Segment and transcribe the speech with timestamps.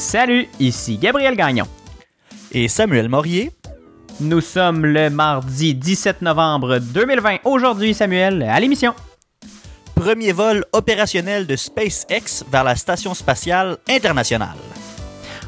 [0.00, 1.66] Salut, ici Gabriel Gagnon.
[2.52, 3.50] Et Samuel Morier.
[4.18, 7.40] Nous sommes le mardi 17 novembre 2020.
[7.44, 8.94] Aujourd'hui, Samuel, à l'émission.
[9.94, 14.56] Premier vol opérationnel de SpaceX vers la Station spatiale internationale.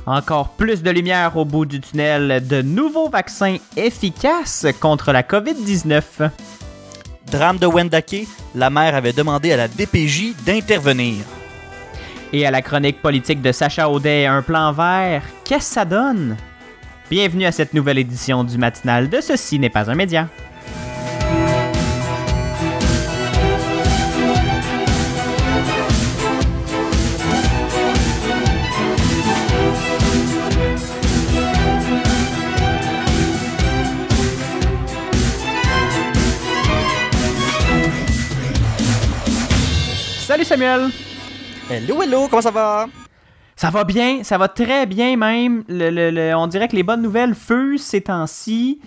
[0.04, 6.28] Encore plus de lumière au bout du tunnel, de nouveaux vaccins efficaces contre la COVID-19.
[7.30, 11.24] Drame de Wendake, la mère avait demandé à la DPJ d'intervenir.
[12.34, 16.38] Et à la chronique politique de Sacha Audet, un plan vert, qu'est-ce que ça donne?
[17.10, 20.28] Bienvenue à cette nouvelle édition du matinal de Ceci n'est pas un média.
[40.26, 40.88] Salut Samuel!
[41.72, 42.86] Hello, hello, comment ça va?
[43.56, 45.62] Ça va bien, ça va très bien même.
[45.68, 48.80] Le, le- le- on dirait que les bonnes nouvelles fusent ces temps-ci.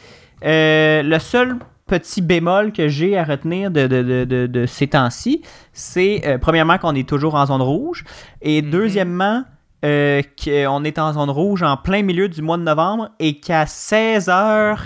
[0.43, 4.87] Euh, le seul petit bémol que j'ai à retenir de, de- de- de- de ces
[4.87, 5.41] temps-ci,
[5.73, 8.03] c'est euh, premièrement qu'on est toujours en zone rouge
[8.41, 9.43] et deuxièmement
[9.83, 13.65] euh, qu'on est en zone rouge en plein milieu du mois de novembre et qu'à
[13.65, 14.79] 16h08,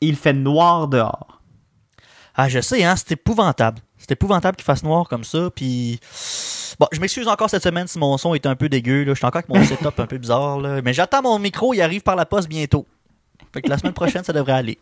[0.00, 1.40] il fait noir dehors.
[2.34, 3.80] Ah, je sais, hein, c'est épouvantable.
[3.96, 5.98] C'est épouvantable qu'il fasse noir comme ça, puis...
[6.78, 9.12] Bon, je m'excuse encore cette semaine si mon son est un peu dégueu, là.
[9.12, 10.80] Je suis encore avec mon setup un peu bizarre, là.
[10.84, 12.86] Mais j'attends mon micro, il arrive par la poste bientôt.
[13.52, 14.78] Fait que la semaine prochaine, ça devrait aller.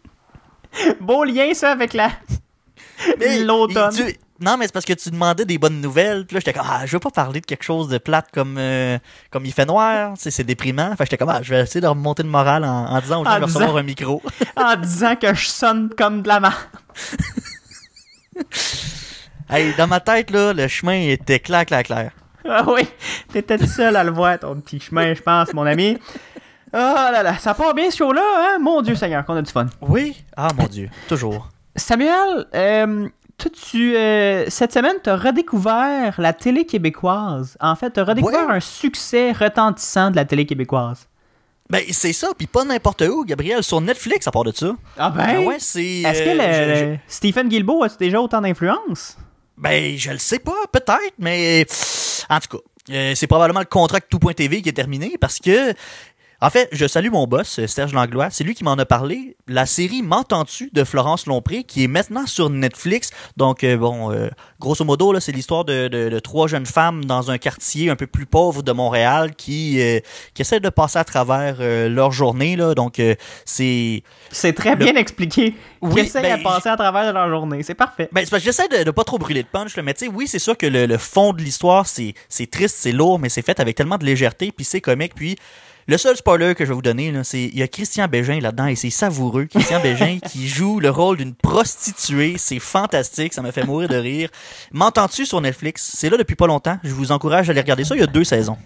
[1.00, 2.10] Beau lien ça avec la
[3.44, 3.92] l'automne.
[3.94, 6.26] tu- Non, mais c'est parce que tu demandais des bonnes nouvelles.
[6.26, 8.56] Puis là, j'étais comme, ah, je veux pas parler de quelque chose de plate comme,
[8.58, 8.98] euh,
[9.30, 10.12] comme il fait noir.
[10.18, 10.90] C'est déprimant.
[10.90, 13.22] Fait que j'étais comme, ah, je vais essayer de remonter le moral en, en disant
[13.24, 14.22] que je vais recevoir un micro.
[14.56, 16.54] en disant que je sonne comme de la merde.
[19.50, 22.10] Hey, dans ma tête, là, le chemin était clair, clair, clair.
[22.48, 22.82] Ah oui,
[23.32, 25.98] t'étais le seul à le voir, ton petit chemin, je pense, mon ami.
[26.72, 28.58] Oh là là, ça part bien ce show-là, hein?
[28.60, 29.66] Mon Dieu Seigneur, qu'on a du fun.
[29.80, 30.16] Oui?
[30.36, 30.88] Ah, mon Dieu.
[31.08, 31.48] Toujours.
[31.74, 37.56] Samuel, euh, toi, tu, euh, cette semaine, t'as redécouvert la télé québécoise.
[37.60, 38.54] En fait, t'as redécouvert Ouais.
[38.56, 41.08] un succès retentissant de la télé québécoise.
[41.68, 42.28] Ben, c'est ça.
[42.36, 43.62] Puis pas n'importe où, Gabriel.
[43.62, 44.70] Sur Netflix, à part de ça.
[44.98, 45.24] Ah ben?
[45.28, 46.02] Ah ouais, c'est...
[46.02, 49.16] Est-ce que euh, le, je- je- le- Stephen Guilbeault a déjà autant d'influence?
[49.58, 51.66] Ben, je le sais pas, peut-être, mais
[52.28, 55.72] en tout cas, euh, c'est probablement le contrat avec tout.tv qui est terminé parce que,
[56.40, 58.28] en fait, je salue mon boss, euh, Serge Langlois.
[58.30, 59.36] C'est lui qui m'en a parlé.
[59.48, 63.10] La série M'entends-tu de Florence Lompré, qui est maintenant sur Netflix.
[63.36, 64.28] Donc, euh, bon, euh,
[64.60, 67.96] grosso modo, là, c'est l'histoire de, de- de trois jeunes femmes dans un quartier un
[67.96, 70.00] peu plus pauvre de Montréal qui, euh,
[70.34, 71.56] qui essaient de passer à travers
[71.88, 72.56] leur journée.
[72.56, 72.74] Là.
[72.74, 73.00] Donc,
[73.44, 75.54] c'est C'est très Le- bien expliqué.
[75.80, 77.62] Oui, Qui essayent ben, à passer à travers de leur journée.
[77.62, 78.08] C'est parfait.
[78.12, 80.06] Ben, c'est parce que j'essaie de, de pas trop brûler de punch, là, mais tu
[80.06, 83.18] sais, oui, c'est sûr que le, le fond de l'histoire, c'est, c'est triste, c'est lourd,
[83.18, 85.36] mais c'est fait avec tellement de légèreté, puis c'est comique, puis
[85.88, 88.40] le seul spoiler que je vais vous donner, là, c'est il y a Christian Bégin
[88.40, 89.44] là-dedans, et c'est savoureux.
[89.44, 93.96] Christian Bégin qui joue le rôle d'une prostituée, c'est fantastique, ça me fait mourir de
[93.96, 94.28] rire.
[94.72, 95.92] M'entends-tu sur Netflix?
[95.94, 98.08] C'est là depuis pas longtemps, je vous encourage à aller regarder ça, il y a
[98.08, 98.58] deux saisons.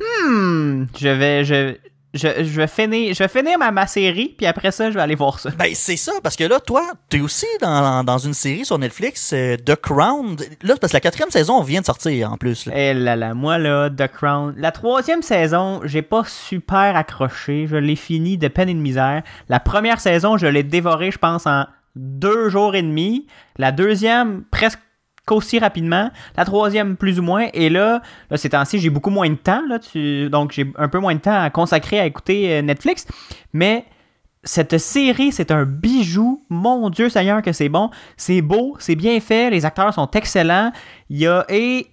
[0.00, 1.76] Hmm, je vais, je,
[2.14, 5.00] je, je vais finir, je vais finir ma, ma série, puis après ça, je vais
[5.02, 5.50] aller voir ça.
[5.58, 9.32] Ben, c'est ça, parce que là, toi, t'es aussi dans, dans une série sur Netflix,
[9.34, 10.36] euh, The Crown.
[10.62, 12.66] Là, parce que la quatrième saison vient de sortir, en plus.
[12.66, 12.72] là.
[12.74, 14.54] Eh là là, moi là, The Crown.
[14.56, 17.66] La troisième saison, j'ai pas super accroché.
[17.68, 19.22] Je l'ai fini de peine et de misère.
[19.48, 23.26] La première saison, je l'ai dévoré, je pense, en deux jours et demi.
[23.58, 24.78] La deuxième, presque
[25.34, 26.10] aussi rapidement.
[26.36, 27.46] La troisième, plus ou moins.
[27.54, 29.62] Et là, là ces temps-ci, j'ai beaucoup moins de temps.
[29.68, 33.06] Là, tu- Donc, j'ai un peu moins de temps à consacrer à écouter euh, Netflix.
[33.52, 33.84] Mais
[34.44, 36.42] cette série, c'est un bijou.
[36.48, 37.90] Mon Dieu Seigneur que c'est bon.
[38.16, 39.50] C'est beau, c'est bien fait.
[39.50, 40.72] Les acteurs sont excellents.
[41.10, 41.44] Il y a...
[41.48, 41.86] Et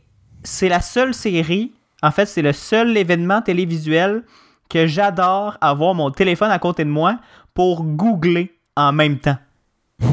[0.43, 1.73] c'est la seule série,
[2.03, 4.23] en fait, c'est le seul événement télévisuel
[4.69, 7.17] que j'adore avoir mon téléphone à côté de moi
[7.55, 9.37] pour googler en même temps.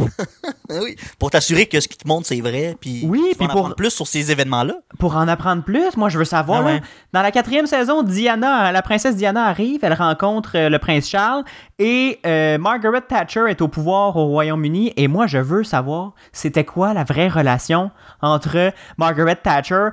[0.71, 3.59] Oui, pour t'assurer que ce qui te montre c'est vrai, puis Oui, puis en pour-
[3.59, 4.75] apprendre plus sur ces événements-là.
[4.99, 6.61] Pour en apprendre plus, moi je veux savoir.
[6.63, 6.75] Ah ouais.
[6.75, 6.81] là,
[7.13, 11.45] dans la quatrième saison, Diana, la princesse Diana arrive, elle rencontre euh, le prince Charles
[11.79, 14.93] et euh, Margaret Thatcher est au pouvoir au Royaume-Uni.
[14.97, 17.91] Et moi je veux savoir c'était quoi la vraie relation
[18.23, 19.89] entre Margaret Thatcher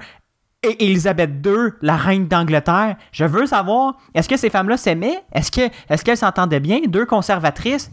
[0.62, 2.98] et Elisabeth II, la reine d'Angleterre?
[3.14, 5.24] Je veux savoir, est-ce que ces femmes-là s'aimaient?
[5.34, 6.80] Est-ce que est-ce qu'elles s'entendaient bien?
[6.88, 7.90] Deux conservatrices?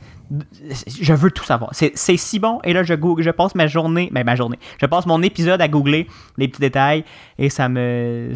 [1.01, 1.71] Je veux tout savoir.
[1.73, 2.61] C'est si bon.
[2.65, 5.61] Et là, je, google, je passe ma journée, ben ma journée, je passe mon épisode
[5.61, 7.05] à googler les petits détails
[7.39, 8.33] et ça me...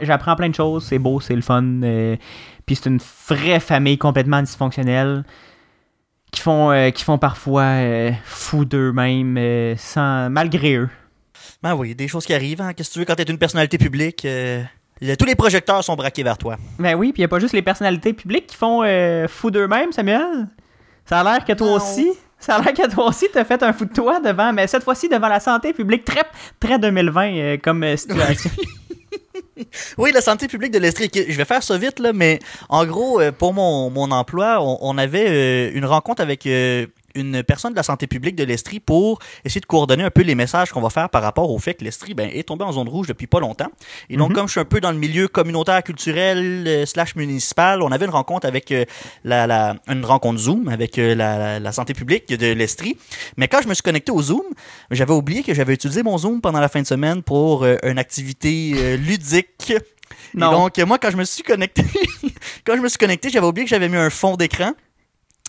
[0.00, 0.84] J'apprends plein de choses.
[0.84, 1.62] C'est beau, c'est le fun.
[1.82, 2.16] euh,
[2.64, 5.24] puis c'est une vraie famille complètement dysfonctionnelle
[6.30, 10.88] qui font, euh, qui font parfois euh, fou d'eux-mêmes euh, sans, malgré eux.
[11.62, 12.60] Ben oui, des choses qui arrivent.
[12.62, 12.72] Hein.
[12.72, 14.24] Qu'est-ce que tu veux quand t'es une personnalité publique?
[14.24, 14.62] euh,
[15.18, 16.56] tous les projecteurs sont braqués vers toi.
[16.78, 19.50] Ben oui, puis il n'y a pas juste les personnalités publiques qui font euh, fou
[19.50, 20.48] d'eux-mêmes, Samuel?
[21.06, 21.74] Ça a l'air que toi Non.
[21.76, 22.08] aussi,
[22.38, 24.84] ça a l'air que toi aussi t'as fait un fou de toi devant, mais cette
[24.84, 26.22] fois-ci devant la santé publique, très,
[26.60, 28.50] très 2020 euh, comme euh, situation.
[29.98, 31.10] Oui, la santé publique de l'Estrie.
[31.14, 32.38] Je vais faire ça vite, là, mais
[32.68, 37.42] en gros, euh, pour mon, mon emploi, on, on avait une rencontre avec euh, une
[37.42, 40.70] personne de la santé publique de l'Estrie pour essayer de coordonner un peu les messages
[40.70, 43.06] qu'on va faire par rapport au fait que l'Estrie ben, est tombé en zone rouge
[43.08, 43.70] depuis pas longtemps.
[44.10, 44.34] Et donc, Mhm.
[44.36, 48.04] comme je suis un peu dans le milieu communautaire, culturel, euh, slash municipal, on avait
[48.06, 48.84] une rencontre avec euh,
[49.24, 52.96] la, la, une rencontre Zoom avec euh, la, la, santé publique de l'Estrie.
[53.36, 54.42] Mais quand je me suis connecté au Zoom,
[54.90, 58.96] j'avais oublié que j'avais utilisé mon Zoom pendant la fin de semaine pour une activité
[58.96, 59.72] ludique.
[60.34, 60.50] Non.
[60.52, 61.84] Donc, moi, quand je me suis connecté,
[62.64, 64.72] quand je me suis connecté, j'avais oublié que j'avais mis un fond d'écran.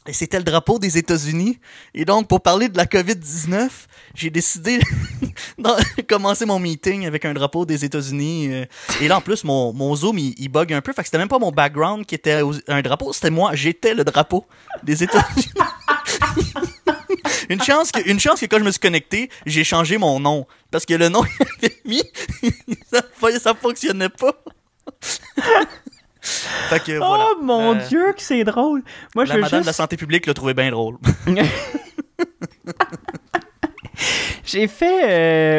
[0.07, 1.59] Et c'était le drapeau des États-Unis.
[1.94, 3.69] Et donc, pour parler de la COVID-19,
[4.15, 4.79] j'ai décidé
[5.57, 8.50] de commencer mon meeting avec un drapeau des États-Unis.
[8.51, 8.65] euh.
[9.01, 10.91] Et là, en plus, mon, mon Zoom, il, bug un peu.
[10.91, 13.55] Fait que c'était même pas mon background qui était un drapeau, c'était moi.
[13.55, 14.45] J'étais le drapeau
[14.83, 15.50] des États-Unis.
[17.50, 20.45] une, chance que, une chance que quand je me suis connecté, j'ai changé mon nom.
[20.69, 22.03] Parce que le nom qu'il avait mis,
[22.91, 23.01] ça,
[23.39, 24.35] ça fonctionnait pas.
[26.23, 27.25] Fait que voilà.
[27.37, 28.81] Oh mon La- dieu, que c'est drôle.
[29.15, 29.77] Moi, je La madame de la juste...
[29.77, 30.97] santé publique l'a trouvé bien drôle.
[34.45, 35.01] J'ai fait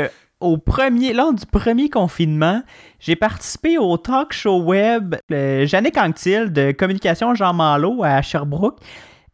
[0.04, 0.08] euh,
[0.40, 2.62] au premier, lors du premier confinement,
[3.00, 8.78] j'ai participé au talk show web euh, Jannick Anctil de Communication Jean Malo à Sherbrooke.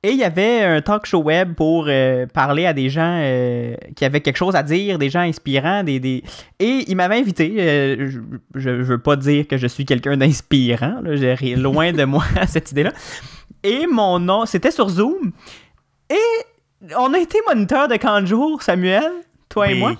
[0.02, 3.74] Et il y avait un talk show web pour euh, parler à des gens euh,
[3.94, 6.24] qui avaient quelque chose à dire, des gens inspirants, des, des...
[6.58, 7.54] et il m'avait invité.
[7.58, 8.20] euh, je,
[8.54, 12.92] je veux pas dire que je suis quelqu'un d'inspirant, j'ai loin de moi cette idée-là.
[13.62, 15.32] Et mon nom, c'était sur Zoom.
[16.08, 19.04] Et on a été moniteur de camp de jour, Samuel,
[19.50, 19.92] toi et moi.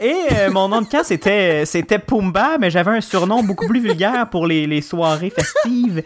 [0.00, 4.28] Et mon nom de camp, c'était, c'était Pumba, mais j'avais un surnom beaucoup plus vulgaire
[4.30, 6.02] pour les, les soirées festives.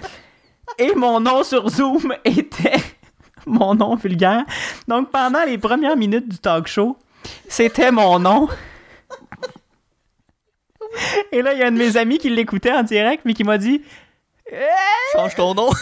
[0.78, 2.74] Et mon nom sur Zoom était
[3.58, 4.44] mon nom vulgaire.
[4.88, 6.96] Donc pendant les premières minutes du talk show,
[7.48, 8.48] c'était mon nom.
[11.32, 13.44] Et là, il y a un de mes amis qui l'écoutait en direct, mais qui
[13.44, 13.82] m'a dit
[15.14, 15.70] Change ton nom.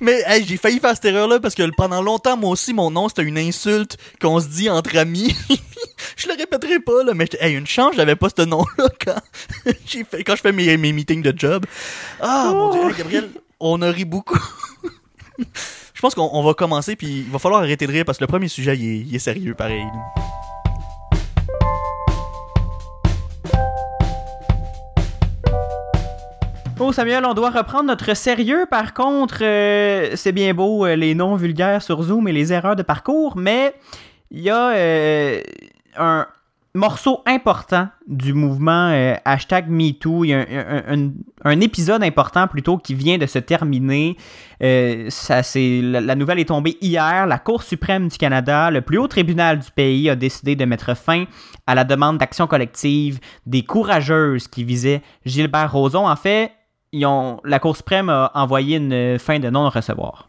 [0.00, 3.08] Mais hey, j'ai failli faire cette erreur-là parce que pendant longtemps, moi aussi, mon nom,
[3.08, 5.36] c'était une insulte qu'on se dit entre amis.
[6.16, 9.20] je le répéterai pas, là, mais hey, une chance, j'avais pas ce nom-là quand,
[10.24, 11.66] quand je fais mes, mes meetings de job.
[12.20, 14.38] Ah, mon dieu, hey, Gabriel, on a ri beaucoup.
[15.38, 18.24] je pense qu'on on va commencer, puis il va falloir arrêter de rire parce que
[18.24, 19.84] le premier sujet, il est, sérieux, pareil.
[26.80, 28.66] Oh Samuel, on doit reprendre notre sérieux.
[28.70, 32.76] Par contre, euh, c'est bien beau euh, les noms vulgaires sur Zoom et les erreurs
[32.76, 33.74] de parcours, mais
[34.30, 35.42] il y a euh,
[35.96, 36.28] un
[36.74, 40.24] morceau important du mouvement euh, hashtag MeToo.
[40.24, 40.44] Il y a
[41.44, 44.16] un, épisode important plutôt qui vient de se terminer.
[44.62, 45.08] Euh,
[45.82, 47.26] la nouvelle est tombée hier.
[47.26, 50.96] La Cour suprême du Canada, le plus haut tribunal du pays, a décidé de mettre
[50.96, 51.24] fin
[51.66, 56.08] à la demande d'action collective des courageuses qui visaient Gilbert Rozon.
[56.08, 56.52] En fait,
[56.92, 60.28] ils ont, la Cour suprême a envoyé une fin de non-recevoir.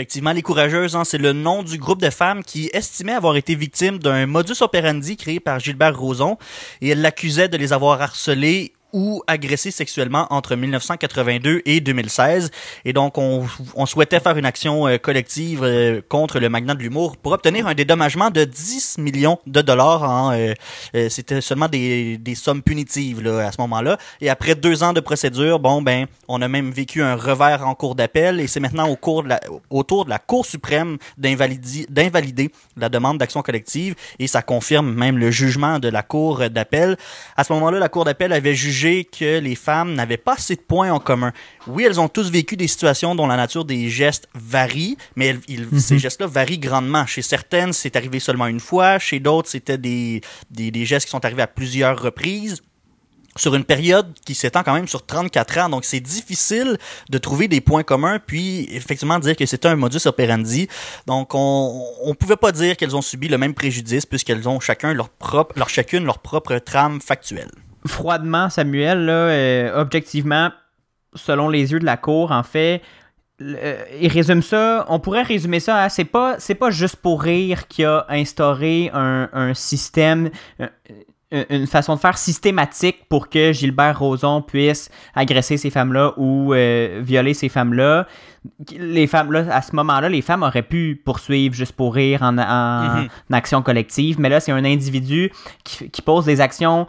[0.00, 3.54] Effectivement, les courageuses, hein, c'est le nom du groupe de femmes qui estimait avoir été
[3.54, 6.38] victimes d'un modus operandi créé par Gilbert Rozon
[6.80, 12.50] et elles l'accusaient de les avoir harcelées ou agressées sexuellement entre 1982 et 2016.
[12.84, 16.82] Et donc, on, on souhaitait faire une action euh, collective euh, contre le magnat de
[16.82, 20.02] l'humour pour obtenir un dédommagement de 10 millions de dollars.
[20.02, 20.54] En, euh,
[21.08, 23.98] C'était seulement des, des sommes punitives là, à ce moment-là.
[24.20, 27.74] Et après deux ans de procédure, bon, ben, on a même vécu un revers en
[27.74, 30.98] cours d'appel et c'est maintenant au, cours de la, au tour de la Cour suprême
[31.18, 36.96] d'invalider la demande d'action collective et ça confirme même le jugement de la Cour d'appel.
[37.36, 40.60] À ce moment-là, la Cour d'appel avait jugé que les femmes n'avaient pas assez de
[40.60, 41.32] points en commun.
[41.66, 45.40] Oui, elles ont tous vécu des situations dont la nature des gestes varie, mais elles-
[45.48, 47.06] ils- ces gestes-là varient grandement.
[47.06, 50.20] Chez certaines, c'est arrivé seulement une fois, chez d'autres, c'était des,
[50.50, 52.62] des, des gestes qui sont arrivés à plusieurs reprises
[53.36, 55.68] sur une période qui s'étend quand même sur 34 ans.
[55.68, 56.76] Donc, c'est difficile
[57.10, 60.66] de trouver des points communs, puis effectivement dire que c'était un modus operandi.
[61.06, 64.92] Donc, on on pouvait pas dire qu'elles ont subi le même préjudice puisqu'elles ont chacun
[64.94, 67.50] leur propre, leur chacune leur propre trame factuelle.
[67.86, 70.50] Froidement, Samuel, là, euh, objectivement,
[71.14, 72.82] selon les yeux de la Cour, en fait,
[73.42, 77.22] euh, il résume ça, on pourrait résumer ça à c'est pas, c'est pas juste pour
[77.22, 80.28] rire qu'il a instauré un, un système,
[80.60, 80.66] euh,
[81.48, 87.00] une façon de faire systématique pour que Gilbert Rozon puisse agresser ces femmes-là ou euh,
[87.02, 88.06] violer ces femmes-là.
[88.76, 92.36] Les femmes là, à ce moment-là, les femmes auraient pu poursuivre juste pour rire en,
[92.36, 93.08] en- Mhm.
[93.30, 95.30] en action collective, mais là, c'est un individu
[95.64, 96.86] qui, qui pose des actions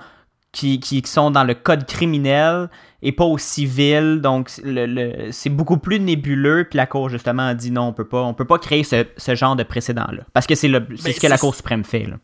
[0.51, 2.69] qui, qui sont dans le code criminel
[3.01, 4.19] et pas au civil.
[4.21, 6.65] Donc, le, le- c'est beaucoup plus nébuleux.
[6.69, 9.05] Puis la Cour, justement, a dit non, on peut pas, on peut pas créer ce,
[9.17, 10.23] ce genre de précédent-là.
[10.33, 12.05] Parce que c'est, le, c'est Ben, ce que la Cour suprême fait.
[12.05, 12.17] Là.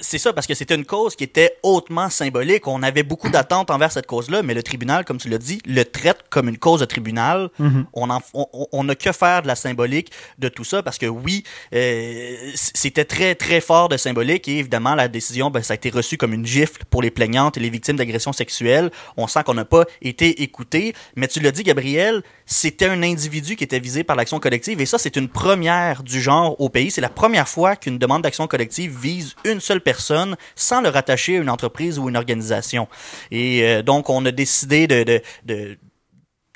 [0.00, 2.66] C'est ça, parce que c'était une cause qui était hautement symbolique.
[2.66, 5.84] On avait beaucoup d'attentes envers cette cause-là, mais le tribunal, comme tu l'as dit, le
[5.84, 7.50] traite comme une cause de tribunal.
[7.92, 11.04] On en- on- on n'a que faire de la symbolique de tout ça, parce que
[11.06, 11.44] oui,
[11.74, 15.90] euh, c'était très, très fort de symbolique, et évidemment, la décision, ben, ça a été
[15.90, 18.90] reçu comme une gifle pour les plaignantes et les victimes d'agressions sexuelles.
[19.18, 23.56] On sent qu'on n'a pas été écouté, mais tu l'as dit, Gabriel, c'était un individu
[23.56, 26.90] qui était visé par l'action collective, et ça, c'est une première du genre au pays.
[26.90, 31.38] C'est la première fois qu'une demande d'action collective vise une seule personne sans le rattacher
[31.38, 32.88] à une entreprise ou une organisation.
[33.30, 35.22] Et euh, donc, on a décidé de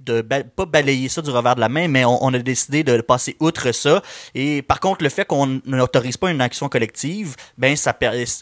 [0.07, 2.85] de ba- pas balayer ça du revers de la main, mais on, on a décidé
[2.85, 4.03] de passer outre ça.
[4.35, 7.95] Et par contre, le fait qu'on n'autorise pas une action collective, ben ça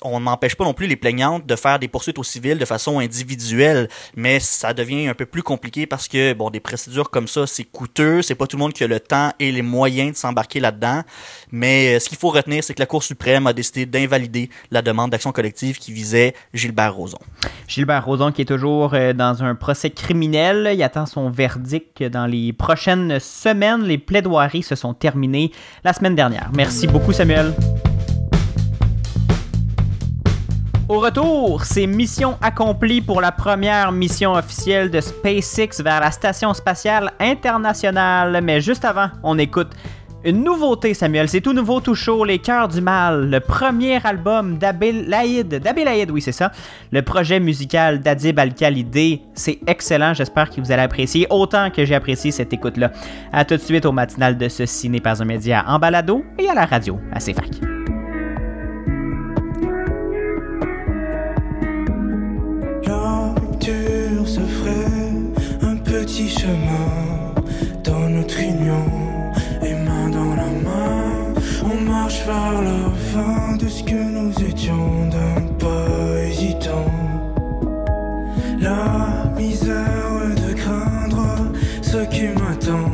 [0.02, 2.98] on n'empêche pas non plus les plaignantes de faire des poursuites au civil de façon
[2.98, 7.46] individuelle, mais ça devient un peu plus compliqué parce que bon, des procédures comme ça,
[7.46, 10.16] c'est coûteux, c'est pas tout le monde qui a le temps et les moyens de
[10.16, 11.02] s'embarquer là-dedans.
[11.50, 14.82] Mais euh, ce qu'il faut retenir, c'est que la Cour suprême a décidé d'invalider la
[14.82, 17.18] demande d'action collective qui visait Gilbert Rozon.
[17.68, 20.70] Gilbert Rozon qui est toujours euh, dans un procès criminel.
[20.74, 21.53] Il attend son verdict
[22.10, 23.82] dans les prochaines semaines.
[23.82, 25.52] Les plaidoiries se sont terminées
[25.84, 26.50] la semaine dernière.
[26.54, 27.52] Merci beaucoup, Samuel.
[30.86, 36.52] Au retour, c'est mission accomplie pour la première mission officielle de SpaceX vers la Station
[36.52, 38.40] spatiale internationale.
[38.42, 39.70] Mais juste avant, on écoute
[40.24, 41.28] une nouveauté, Samuel.
[41.28, 45.60] C'est tout nouveau, tout chaud, Les Cœurs du Mal, le premier album d'Abil Laïd.
[45.62, 46.50] Laïd, oui, c'est ça.
[46.90, 49.20] Le projet musical d'Adib Al-Khalidé.
[49.34, 50.14] C'est excellent.
[50.14, 52.90] J'espère que vous allez apprécier autant que j'ai apprécié cette écoute-là.
[53.32, 56.48] À tout de suite au matinal de Ceci n'est pas un média en balado et
[56.48, 57.60] à la radio à CFAC.
[72.26, 76.90] Vers la fin de ce que nous étions d'un pas hésitant.
[78.60, 81.52] La misère de craindre
[81.82, 82.90] ce qui m'attend.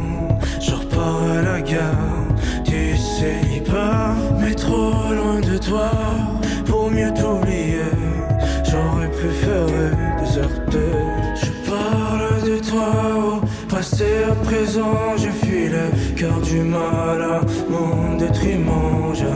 [0.60, 2.26] Je repars à la gare
[2.64, 5.90] du célibat, mais trop loin de toi
[14.00, 15.16] passé, à présent.
[15.16, 19.14] Je fuis le cœur du mal à mon détriment.
[19.14, 19.26] Je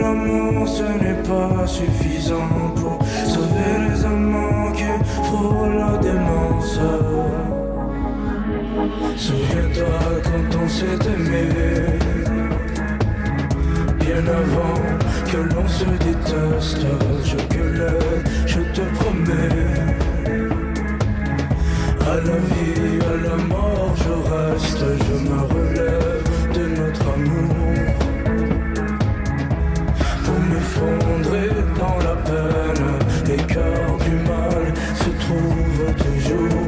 [0.00, 4.84] l'amour, ce n'est pas suffisant pour sauver les amants qui
[5.24, 6.78] frôlent la démence.
[9.16, 11.48] Souviens-toi quand on s'est aimé
[14.00, 14.80] Bien avant
[15.30, 16.86] que l'on se déteste
[17.24, 17.36] Je
[18.46, 20.17] je te promets
[22.10, 26.22] À la vie, à la mort, je reste Je me relève
[26.54, 27.54] de notre amour
[30.24, 32.86] Pour m'effondrer dans la peine
[33.26, 36.58] Les cœurs du mal se trouvent toujours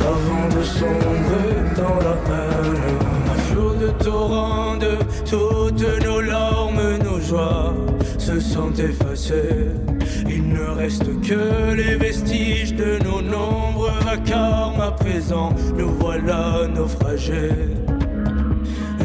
[0.00, 2.98] avant de sombrer dans la haine.
[3.30, 4.96] Un flot de torrents de
[5.28, 7.74] toutes nos larmes, nos joies
[8.18, 9.97] se sont effacées.
[10.28, 14.80] Il ne reste que les vestiges de nos nombreux vacarmes.
[14.80, 17.52] À présent, nous voilà naufragés.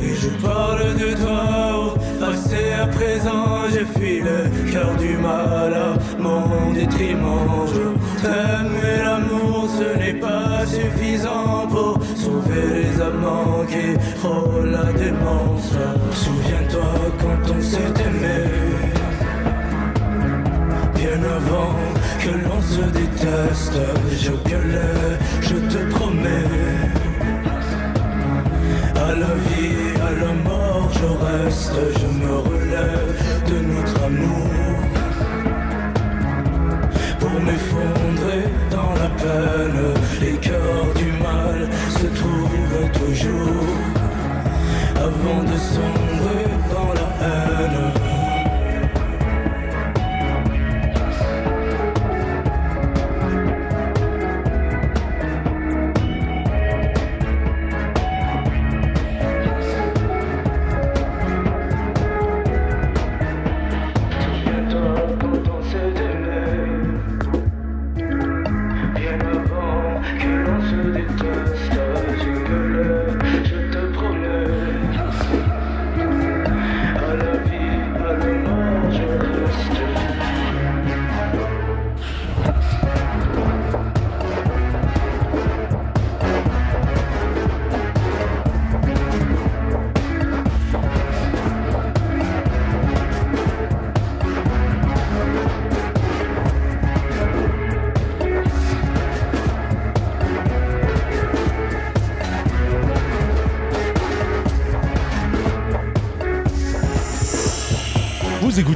[0.04, 5.74] Et je parle de toi au passé à présent Je fuis le cœur du mal
[5.74, 14.00] à mon détriment Je t'aime l'amour ce n'est pas suffisant Pour sauver les amants qui
[14.18, 15.72] frôlent la démence
[16.12, 18.73] Souviens-toi quand on s'est aimé
[21.04, 21.76] Bien avant
[22.22, 23.78] que l'on se déteste
[24.22, 26.48] Je gueulais, je te promets
[28.96, 33.16] à la vie, à la mort, je reste, je me relève
[33.50, 34.48] de notre amour.
[37.20, 39.84] Pour m'effondrer dans la peine,
[40.22, 41.68] les cœurs du mal
[42.00, 43.76] se trouvent toujours.
[44.96, 48.13] Avant de sombrer dans la haine.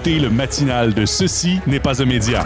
[0.08, 2.44] Écoutez le matinal de Ceci n'est pas un média.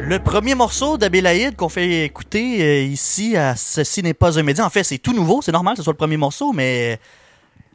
[0.00, 4.64] Le premier morceau d'Abélaïd qu'on fait écouter euh, ici à Ceci n'est pas un média,
[4.64, 6.98] en fait, c'est tout nouveau, c'est normal que ce soit le premier morceau, mais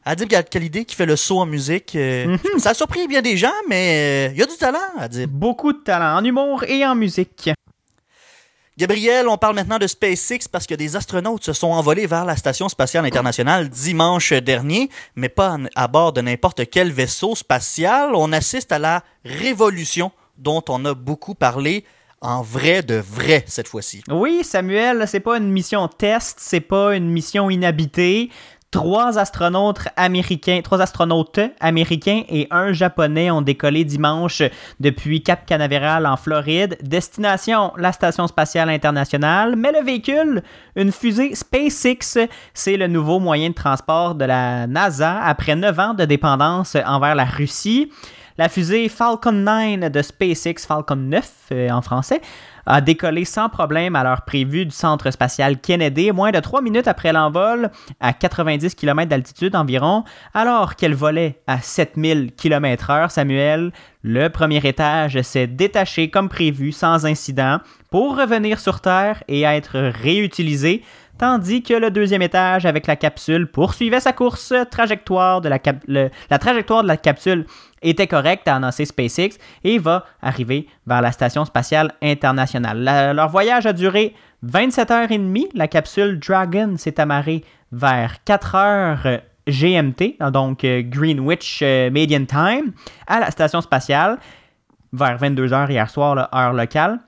[0.06, 3.50] Adib Khalidé qui fait le saut en musique, euh, ça a surpris bien des gens,
[3.70, 5.30] mais euh, il y a du talent, Adib.
[5.30, 7.52] Beaucoup de talent en humour et en musique.
[8.78, 12.36] Gabriel, on parle maintenant de SpaceX parce que des astronautes se sont envolés vers la
[12.36, 18.12] Station spatiale internationale dimanche dernier, mais pas à bord de n'importe quel vaisseau spatial.
[18.14, 21.86] On assiste à la révolution dont on a beaucoup parlé
[22.22, 24.04] en vrai de vrai cette fois-ci.
[24.10, 28.30] Oui, Samuel, c'est pas une mission test, c'est pas une mission inhabitée.
[28.70, 34.44] Trois astronautes américains, trois astronautes américains et un japonais ont décollé dimanche
[34.82, 36.78] depuis Cap Canaveral en Floride.
[36.84, 39.56] Destination, la Station spatiale internationale.
[39.56, 40.44] Mais le véhicule,
[40.76, 45.94] une fusée SpaceX, c'est le nouveau moyen de transport de la NASA après neuf ans
[45.94, 47.90] de dépendance envers la Russie.
[48.38, 52.22] La fusée Falcon 9 de SpaceX, Falcon 9 euh, en français,
[52.68, 56.88] a décollé sans problème à l'heure prévue du centre spatial Kennedy, moins de 3 minutes
[56.88, 63.10] après l'envol, à 90 km d'altitude environ, alors qu'elle volait à 7000 km/h.
[63.10, 63.72] Samuel,
[64.04, 67.60] le premier étage s'est détaché comme prévu sans incident
[67.90, 70.84] pour revenir sur Terre et être réutilisé
[71.18, 74.54] tandis que le deuxième étage avec la capsule poursuivait sa course.
[74.70, 77.46] Trajectoire de la trajectoire de la capsule
[77.90, 83.14] était correcte, a annoncé SpaceX, et va arriver vers la Station spatiale internationale.
[83.16, 85.48] leur voyage a duré 27 heures et demie.
[85.54, 92.74] La capsule Dragon s'est amarrée vers 4 heures GMT, donc euh, Greenwich euh, Median Time,
[93.08, 94.20] à la station spatiale
[94.94, 97.00] vers 22 heures hier soir, heure locale.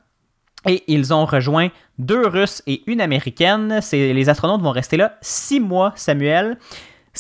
[0.66, 3.80] Et ils ont rejoint deux Russes et une Américaine.
[3.94, 6.58] Les astronautes vont rester là six mois, Samuel.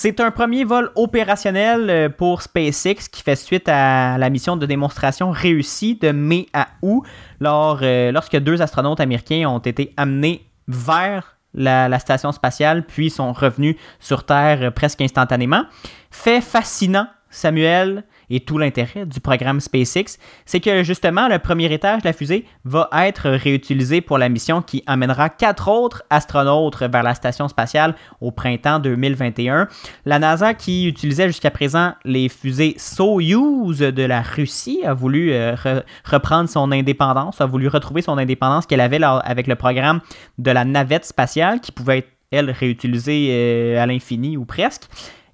[0.01, 4.65] C'est un premier vol opérationnel euh, pour SpaceX qui fait suite à la mission de
[4.65, 7.03] démonstration réussie de mai à août,
[7.41, 13.75] lorsque deux astronautes américains ont été amenés vers la, la, station spatiale, puis sont revenus
[13.99, 15.63] sur Terre euh, presque instantanément.
[16.11, 22.01] Fait fascinant, Samuel, et tout l'intérêt du programme SpaceX, c'est que justement le premier étage
[22.01, 27.03] de la fusée va être réutilisé pour la mission qui amènera quatre autres astronautes vers
[27.03, 29.67] la station spatiale au printemps 2021.
[30.05, 35.55] La NASA qui utilisait jusqu'à présent les fusées Soyuz de la Russie a voulu euh,
[36.03, 40.01] reprendre son indépendance, a voulu retrouver son indépendance qu'elle avait avec le programme
[40.37, 44.83] de la navette spatiale qui pouvait être elle réutilisée euh, à l'infini ou presque.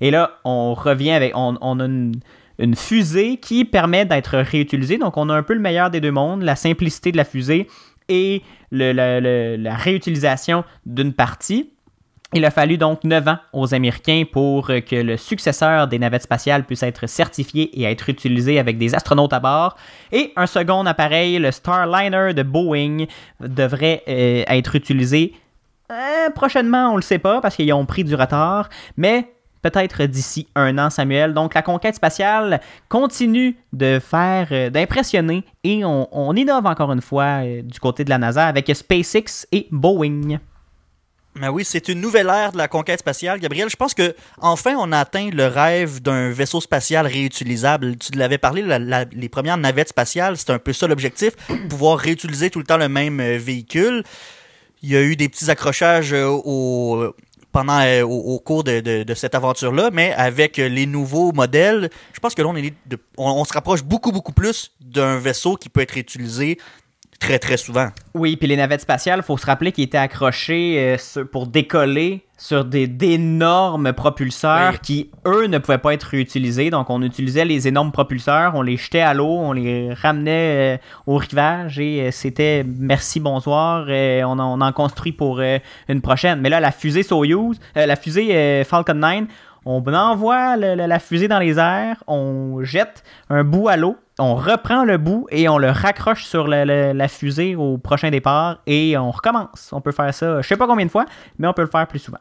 [0.01, 2.13] Et là, on revient avec, on, on a une,
[2.59, 4.97] une fusée qui permet d'être réutilisée.
[4.97, 7.67] Donc, on a un peu le meilleur des deux mondes, la simplicité de la fusée
[8.09, 11.71] et la réutilisation d'une partie.
[12.33, 16.65] Il a fallu donc 9 ans aux Américains pour que le successeur des navettes spatiales
[16.65, 19.77] puisse être certifié et être utilisé avec des astronautes à bord.
[20.11, 23.05] Et un second appareil, le Starliner de Boeing,
[23.39, 25.33] devrait euh, être utilisé
[25.91, 29.34] euh, prochainement, on ne le sait pas parce qu'ils ont pris du retard, mais
[29.65, 31.33] peut-être d'ici un an, Samuel.
[31.33, 37.43] Donc la conquête spatiale continue de faire, euh, d'impressionner et on, innove encore une fois
[37.43, 40.39] euh, du côté de la NASA avec SpaceX et Boeing.
[41.37, 43.69] Mais oui, c'est une nouvelle ère de la conquête spatiale, Gabriel.
[43.69, 47.97] Je pense que enfin on a atteint le rêve d'un vaisseau spatial réutilisable.
[47.97, 48.63] Tu l'avais parlé,
[49.13, 51.31] les premières navettes spatiales, c'était un peu ça l'objectif,
[51.69, 54.03] pouvoir réutiliser tout le temps le même euh, véhicule.
[54.83, 57.15] Il y a eu des petits accrochages au,
[57.55, 62.35] pendant euh, au, cours de, cette aventure-là, mais avec euh, les nouveaux modèles, je pense
[62.35, 62.73] que là, on, est
[63.17, 66.57] on, se rapproche beaucoup, beaucoup plus d'un vaisseau qui peut être utilisé
[67.19, 67.89] très, très souvent.
[68.13, 72.25] Oui, puis les navettes spatiales, il faut se rappeler qu'ils étaient accrochés euh, pour décoller
[72.37, 76.69] sur des d'énormes propulseurs qui, eux, ne pouvaient pas être réutilisés.
[76.69, 80.77] Donc, on utilisait les énormes propulseurs, on les jetait à l'eau, on les ramenait euh,
[81.07, 86.41] au rivage et euh, c'était merci, bonsoir, et on, en, on construit pour une prochaine.
[86.41, 89.23] Mais là, la fusée Soyuz, la fusée Falcon 9,
[89.65, 94.83] on envoie la fusée dans les airs, on jette un bout à l'eau, on reprend
[94.85, 99.69] le bout et on le raccroche sur la, fusée au prochain départ et on recommence.
[99.71, 101.05] On peut faire ça, je sais pas combien de fois,
[101.39, 102.19] mais on peut le faire plus souvent.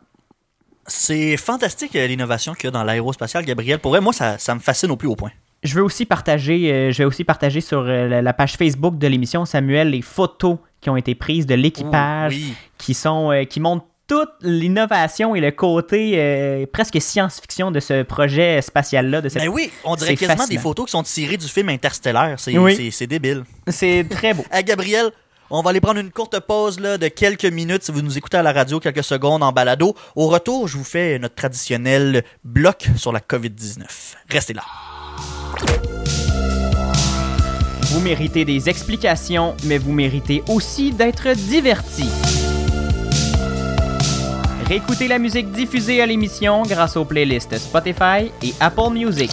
[0.86, 3.78] C'est fantastique euh, l'innovation qu'il y a dans l'aérospatial, Gabriel.
[3.78, 5.30] Pour vrai, moi, ça, me fascine au plus haut point.
[5.62, 9.06] Je veux aussi partager, euh, je vais aussi partager sur euh, la page Facebook de
[9.06, 12.38] l'émission Samuel les photos qui ont été prises de l'équipage,
[12.76, 18.60] qui sont, qui montrent toute l'innovation et le côté euh, presque science-fiction de ce projet
[18.60, 19.20] spatial-là.
[19.20, 22.36] De Mais ben oui, on dirait quasiment des photos qui sont tirées du film Interstellaire.
[22.38, 23.44] C'est débile.
[23.68, 24.44] C'est très beau.
[24.50, 25.10] à Gabriel,
[25.50, 28.36] on va aller prendre une courte pause là, de quelques minutes si vous nous écoutez
[28.36, 29.94] à la radio, quelques secondes en balado.
[30.16, 33.84] Au retour, je vous fais notre traditionnel bloc sur la COVID-19.
[34.28, 34.62] Restez là.
[37.82, 42.10] Vous méritez des explications, mais vous méritez aussi d'être divertis.
[44.66, 49.30] Réécoutez la musique diffusée à l'émission grâce aux playlists Spotify et Apple Music.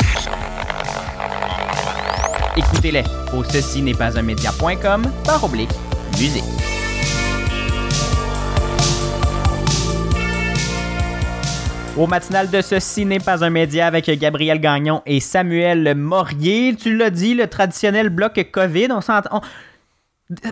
[2.58, 5.70] Écoutez-les au ceci n'est pas un média.com par oblique
[6.20, 6.44] musique.
[11.98, 16.76] Au matinal de Ceci n'est pas un média avec Gabriel Gagnon et Samuel Morier.
[16.76, 18.88] Tu l'as dit, le traditionnel bloc COVID.
[18.92, 19.42] On s'entend.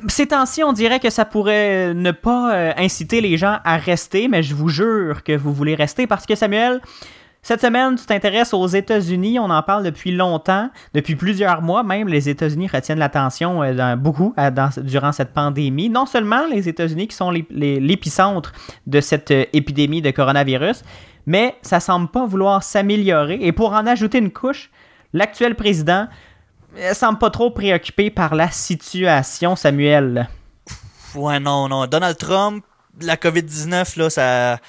[0.07, 4.27] Ces temps-ci, on dirait que ça pourrait ne pas euh, inciter les gens à rester,
[4.27, 6.81] mais je vous jure que vous voulez rester parce que Samuel,
[7.41, 9.39] cette semaine, tu t'intéresses aux États-Unis.
[9.39, 12.09] On en parle depuis longtemps, depuis plusieurs mois même.
[12.09, 15.89] Les États-Unis retiennent l'attention euh, beaucoup euh, durant cette pandémie.
[15.89, 18.51] Non seulement les États-Unis qui sont l'épicentre
[18.85, 20.83] de cette épidémie de coronavirus,
[21.25, 23.37] mais ça semble pas vouloir s'améliorer.
[23.41, 24.71] Et pour en ajouter une couche,
[25.13, 26.07] l'actuel président
[26.77, 30.29] ne semble pas trop préoccupé par la situation, Samuel.
[31.15, 31.88] Ouais, non, non.
[31.88, 32.63] Donald Trump,
[33.01, 34.60] la COVID-19, là, ça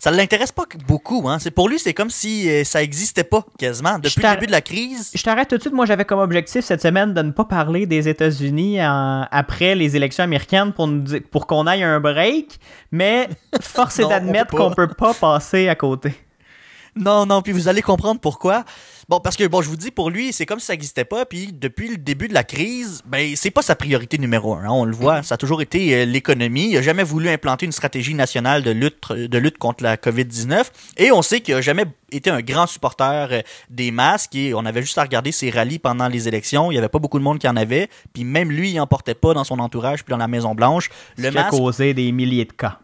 [0.00, 1.28] ça l'intéresse pas beaucoup.
[1.28, 1.38] Hein.
[1.38, 4.50] C'est pour lui, c'est comme si euh, ça existait pas quasiment depuis le début de
[4.50, 5.10] la crise.
[5.14, 5.74] Je t'arrête tout de suite.
[5.74, 10.24] Moi, j'avais comme objectif cette semaine de ne pas parler des États-Unis après les élections
[10.24, 10.88] américaines pour
[11.30, 12.58] pour qu'on aille un break.
[12.92, 13.28] Mais
[13.60, 16.14] force est d'admettre qu'on peut pas passer à côté.
[16.96, 18.64] Non, non, puis vous allez comprendre pourquoi.
[19.10, 21.26] Bon, parce que, bon, je vous dis, pour lui, c'est comme si ça n'existait pas,
[21.26, 24.70] puis depuis le début de la crise, ben, c'est pas sa priorité numéro un, hein,
[24.70, 26.68] on le voit, ça a toujours été euh, l'économie.
[26.70, 30.62] Il a jamais voulu implanter une stratégie nationale de lutte, de lutte contre la COVID-19,
[30.98, 34.64] et on sait qu'il a jamais été un grand supporter euh, des masques, et on
[34.64, 37.24] avait juste à regarder ses rallyes pendant les élections, il y avait pas beaucoup de
[37.24, 40.12] monde qui en avait, puis même lui, il en portait pas dans son entourage, puis
[40.12, 40.88] dans la Maison-Blanche.
[41.18, 41.48] Le masque...
[41.48, 42.78] a causé des milliers de cas.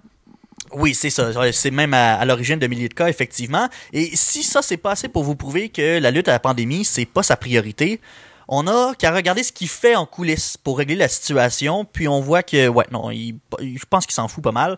[0.78, 1.30] Oui, c'est ça.
[1.52, 3.66] C'est même à, l'origine de milliers de cas, effectivement.
[3.94, 6.84] Et si ça, c'est pas assez pour vous prouver que la lutte à la pandémie,
[6.84, 7.98] c'est pas sa priorité,
[8.46, 12.20] on a qu'à regarder ce qu'il fait en coulisses pour régler la situation, puis on
[12.20, 14.76] voit que, ouais, non, je pense qu'il s'en fout pas mal.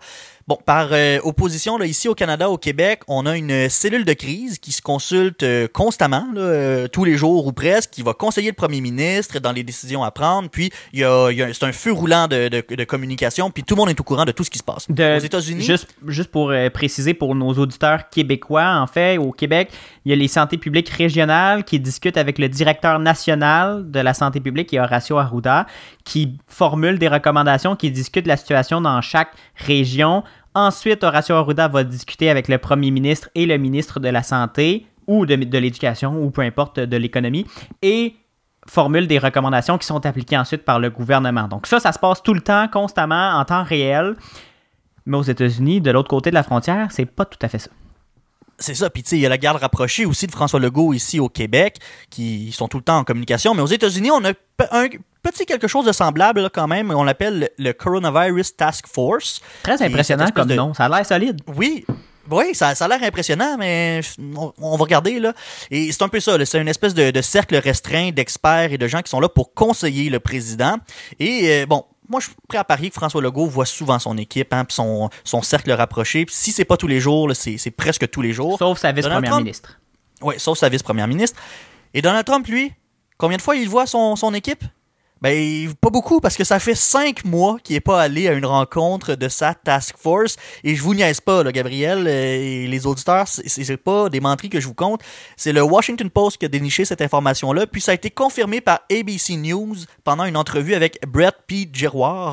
[0.48, 4.14] Bon, par euh, opposition, là, ici au Canada, au Québec, on a une cellule de
[4.14, 8.48] crise qui se consulte euh, constamment, euh, tous les jours ou presque, qui va conseiller
[8.48, 10.48] le premier ministre dans les décisions à prendre.
[10.48, 13.90] Puis, il y a, c'est un feu roulant de, de, communication, puis tout le monde
[13.90, 14.86] est au courant de tout ce qui se passe.
[14.88, 15.62] aux États-Unis.
[15.62, 19.70] Juste, juste pour préciser pour nos auditeurs québécois, en fait, au Québec,
[20.06, 24.14] il y a les santé publiques régionales qui discutent avec le directeur national de la
[24.14, 25.66] santé publique, qui est Horacio Arruda,
[26.06, 30.24] qui formule des recommandations, qui discutent la situation dans chaque région
[30.58, 34.88] Ensuite, Horacio Arruda va discuter avec le premier ministre et le ministre de la Santé
[35.06, 37.46] ou de, l'éducation ou peu importe de l'économie
[37.80, 38.16] et
[38.66, 41.46] formule des recommandations qui sont appliquées ensuite par le gouvernement.
[41.46, 44.16] Donc ça, ça se passe tout le temps, constamment, en temps réel.
[45.06, 47.70] Mais aux États-Unis, de l'autre côté de la frontière, c'est pas tout à fait ça.
[48.60, 50.92] C'est ça, puis tu sais, il y a la garde rapprochée aussi de François Legault
[50.92, 51.78] ici au Québec,
[52.10, 54.32] qui sont tout le temps en communication, mais aux États-Unis, on a
[54.72, 54.88] un
[55.22, 59.40] petit quelque chose de semblable quand même, on l'appelle le Coronavirus Task Force.
[59.62, 61.40] Très impressionnant comme nom, ça a l'air solide.
[61.46, 61.84] Oui,
[62.30, 64.00] oui, ça, ça a l'air impressionnant, mais
[64.36, 65.32] on, va regarder là.
[65.70, 69.02] Et c'est un peu ça, c'est une espèce de, cercle restreint d'experts et de gens
[69.02, 70.76] qui sont là pour conseiller le président.
[71.18, 74.16] Et euh, bon, moi, je suis prêt à parier que François Legault voit souvent son
[74.16, 76.24] équipe, hein, son, son cercle rapproché.
[76.24, 78.58] Pis si c'est pas tous les jours, c'est presque tous les jours.
[78.58, 79.78] Sauf sa vice-première ministre.
[80.22, 81.40] Oui, sauf sa vice-première ministre.
[81.94, 82.72] Et Donald Trump, lui,
[83.18, 84.64] combien de fois il voit son, son équipe?
[85.20, 88.46] Ben, pas beaucoup, parce que ça fait cinq mois qu'il est pas allé à une
[88.46, 90.36] rencontre de sa task force.
[90.62, 94.48] Et je vous niaise pas, là, Gabriel euh, et les auditeurs, c'est pas des menteries
[94.48, 95.02] que je vous compte.
[95.36, 98.80] C'est le Washington Post qui a déniché cette information-là, puis ça a été confirmé par
[98.90, 101.68] ABC News pendant une entrevue avec Brett P.
[101.72, 102.32] Giroir,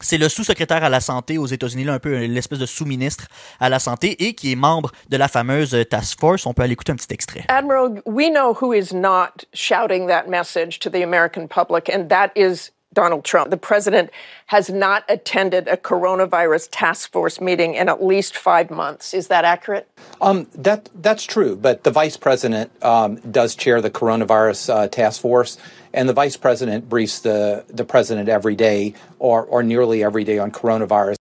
[0.00, 3.26] c'est le sous-secrétaire à la santé aux États-Unis, un peu l'espèce de sous-ministre
[3.60, 6.46] à la santé et qui est membre de la fameuse task force.
[6.46, 7.44] On peut aller écouter un petit extrait.
[7.48, 12.30] Admiral, we know who is not shouting that message to the American public, and that
[12.36, 13.50] is Donald Trump.
[13.50, 14.10] The president
[14.46, 19.14] has not attended a coronavirus task force meeting in at least five months.
[19.14, 19.88] Is that accurate?
[20.20, 25.20] Um, that that's true, but the vice president um, does chair the coronavirus uh, task
[25.20, 25.58] force.
[25.96, 30.38] and the vice president briefs the, the president every day or, or nearly every day
[30.38, 31.16] on coronavirus.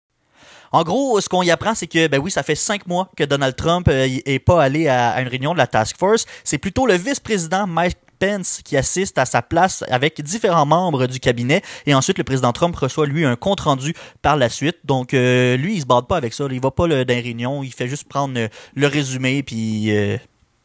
[0.72, 3.24] En gros, ce qu'on y apprend, c'est que, ben oui, ça fait cinq mois que
[3.24, 6.26] Donald Trump n'est euh, pas allé à, une réunion de la task force.
[6.44, 11.20] C'est plutôt le vice-président Mike Pence qui assiste à sa place avec différents membres du
[11.20, 14.78] cabinet et ensuite le président Trump reçoit lui un compte rendu par la suite.
[14.84, 17.64] Donc euh, lui il se bat pas avec ça, il va pas dans une réunion,
[17.64, 20.18] il fait juste prendre le, résumé puis euh,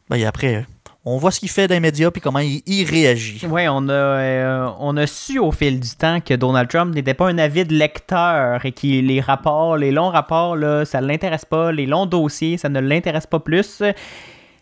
[0.09, 0.65] ben, après
[1.03, 3.41] on voit ce qu'il fait dans les médias puis comment il, réagit.
[3.49, 7.15] Oui, on a, euh, on a su au fil du temps que Donald Trump n'était
[7.15, 11.45] pas un avide lecteur et que les rapports, les longs rapports, là, ça ne l'intéresse
[11.45, 11.71] pas.
[11.71, 13.81] Les longs dossiers, ça ne l'intéresse pas plus.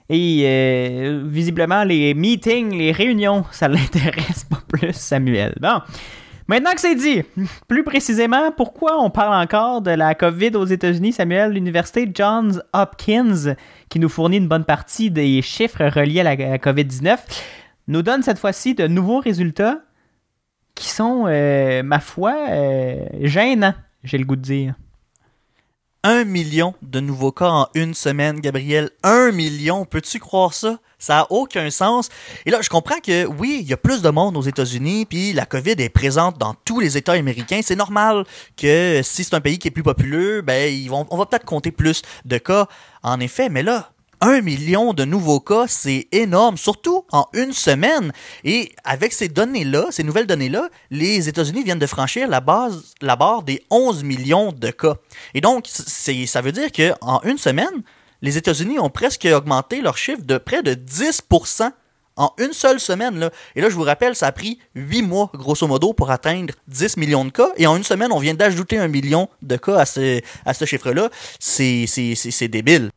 [0.10, 5.54] Et euh, visiblement, les meetings, les réunions, ça l'intéresse pas plus, Samuel.
[5.60, 5.82] Bon.
[6.48, 7.22] Maintenant que c'est dit,
[7.67, 11.52] plus précisément, pourquoi on parle encore de la COVID aux États-Unis, Samuel?
[11.52, 13.54] L'Université Johns Hopkins,
[13.88, 17.19] qui nous fournit une bonne partie des chiffres reliés à la, à la COVID-19,
[17.88, 19.82] nous donne cette fois-ci de nouveaux résultats
[20.74, 24.74] qui sont, euh, ma foi, euh, gênants, j'ai le goût de dire.
[26.04, 28.90] Un million de nouveaux cas en une semaine, Gabriel.
[29.04, 30.80] Un million, peux-tu croire ça?
[30.98, 32.08] Ça n'a aucun sens.
[32.46, 35.34] Et là, je comprends que oui, il y a plus de monde aux États-Unis, puis
[35.34, 37.60] la COVID est présente dans tous les États américains.
[37.62, 38.24] C'est normal
[38.56, 42.02] que si c'est un pays qui est plus populeux, ben on va peut-être compter plus
[42.24, 42.68] de cas.
[43.04, 48.12] En effet, mais là, un million de nouveaux cas, c'est énorme, surtout en une semaine.
[48.43, 53.15] Et avec ces données-là, ces nouvelles données-là, les États-Unis viennent de franchir la, base, la
[53.15, 54.95] barre des 11 millions de cas.
[55.34, 57.84] Et donc, ça veut dire qu'en une semaine,
[58.21, 61.71] les États-Unis ont presque augmenté leur chiffre de près de 10%
[62.17, 63.17] en une seule semaine.
[63.17, 63.32] Là.
[63.55, 66.97] Et là, je vous rappelle, ça a pris 8 mois, grosso modo, pour atteindre 10
[66.97, 67.49] millions de cas.
[67.55, 70.65] Et en une semaine, on vient d'ajouter un million de cas à ce, à ce
[70.65, 71.10] chiffre-là.
[71.39, 72.91] C'est débile.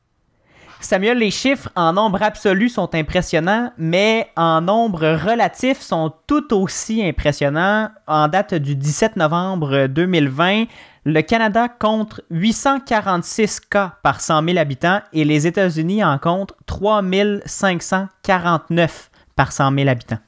[0.83, 7.07] Samuel, les chiffres en nombre absolu sont impressionnants, mais en nombre relatif sont tout aussi
[7.07, 7.91] impressionnants.
[8.09, 10.65] En date du 17 novembre 2020,
[11.05, 19.11] le Canada compte 846 cas par 100 000 habitants et les États-Unis en comptent 3549
[19.37, 20.19] par 100 000 habitants.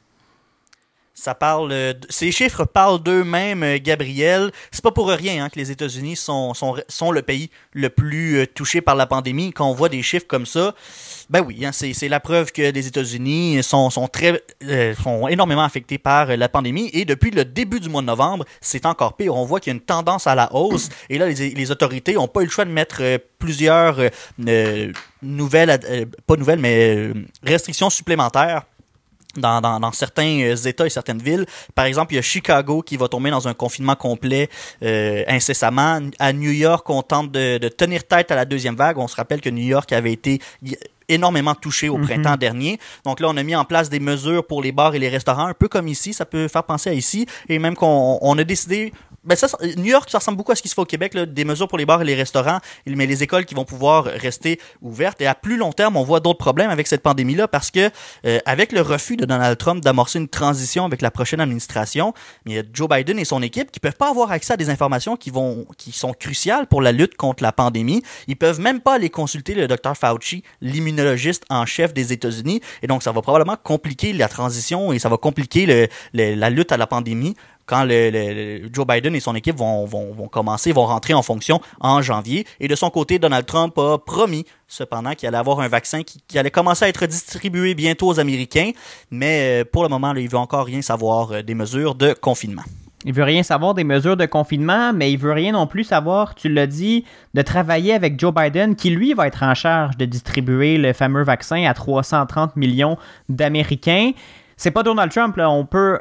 [1.17, 4.51] Ça parle, euh, ces chiffres parlent d'eux-mêmes, euh, Gabriel.
[4.73, 8.39] C'est pas pour rien hein, que les États-Unis sont, sont, sont le pays le plus
[8.39, 9.53] euh, touché par la pandémie.
[9.53, 10.75] Quand on voit des chiffres comme ça,
[11.31, 14.43] ben oui, hein, c'est la preuve que les États-Unis sont, sont très,
[15.03, 16.91] sont énormément affectés par la pandémie.
[16.93, 19.37] Et depuis le début du mois de novembre, c'est encore pire.
[19.37, 20.89] On voit qu'il y a une tendance à la hausse.
[21.09, 23.03] Et là, les, autorités n'ont pas eu le choix de mettre
[23.39, 24.01] plusieurs
[25.23, 27.13] nouvelles, pas nouvelles, mais
[27.45, 28.65] restrictions supplémentaires
[29.37, 31.47] dans, dans, dans certains euh, États et certaines villes.
[31.75, 34.49] Par exemple, il y a Chicago qui va tomber dans un confinement complet
[34.83, 36.01] euh, incessamment.
[36.19, 38.99] À New York, on tente de, de tenir tête à la deuxième vague.
[38.99, 40.41] On se rappelle que New York avait été
[41.09, 42.79] énormément touché au printemps dernier.
[43.05, 45.47] Donc là, on a mis en place des mesures pour les bars et les restaurants,
[45.47, 46.15] un peu comme ici.
[46.15, 47.27] Ça peut faire penser à ici.
[47.49, 48.93] Et même qu'on on a décidé...
[49.25, 51.25] Ben ça, New York, ça ressemble beaucoup à ce qui se fait au Québec, là,
[51.27, 54.61] des mesures pour les bars et les restaurants, mais les écoles qui vont pouvoir rester
[54.83, 55.21] ouvertes.
[55.21, 57.91] Et à plus long terme, on voit d'autres problèmes avec cette pandémie-là parce que
[58.27, 62.13] euh, avec le refus de Donald Trump d'amorcer une transition avec la prochaine administration,
[62.47, 64.69] il y a Joe Biden et son équipe qui peuvent pas avoir accès à des
[64.71, 68.03] informations qui vont qui sont cruciales pour la lutte contre la pandémie.
[68.29, 72.87] Ils peuvent même pas aller consulter le Dr Fauci, l'immunologiste en chef des États-Unis, et
[72.87, 76.73] donc ça va probablement compliquer la transition et ça va compliquer le- le- la lutte
[76.73, 79.87] à la pandémie quand Joe Biden et son équipe vont,
[80.31, 82.47] commencer, vont rentrer en fonction en janvier.
[82.61, 86.39] Et de son côté, Donald Trump a promis cependant qu'il allait avoir un vaccin qui,
[86.39, 88.73] allait commencer à être distribué bientôt aux Américains.
[89.11, 92.63] Mais euh, pour le moment, il veut encore rien savoir euh, des mesures de confinement.
[93.07, 96.35] Il veut rien savoir des mesures de confinement, mais il veut rien non plus savoir,
[96.35, 100.07] tu l'as dit, de travailler avec Joe Biden, qui lui va être en charge de
[100.07, 102.97] distribuer le fameux vaccin à 330 millions
[103.29, 104.13] d'Américains.
[104.57, 106.01] C'est pas Donald Trump, là, on peut.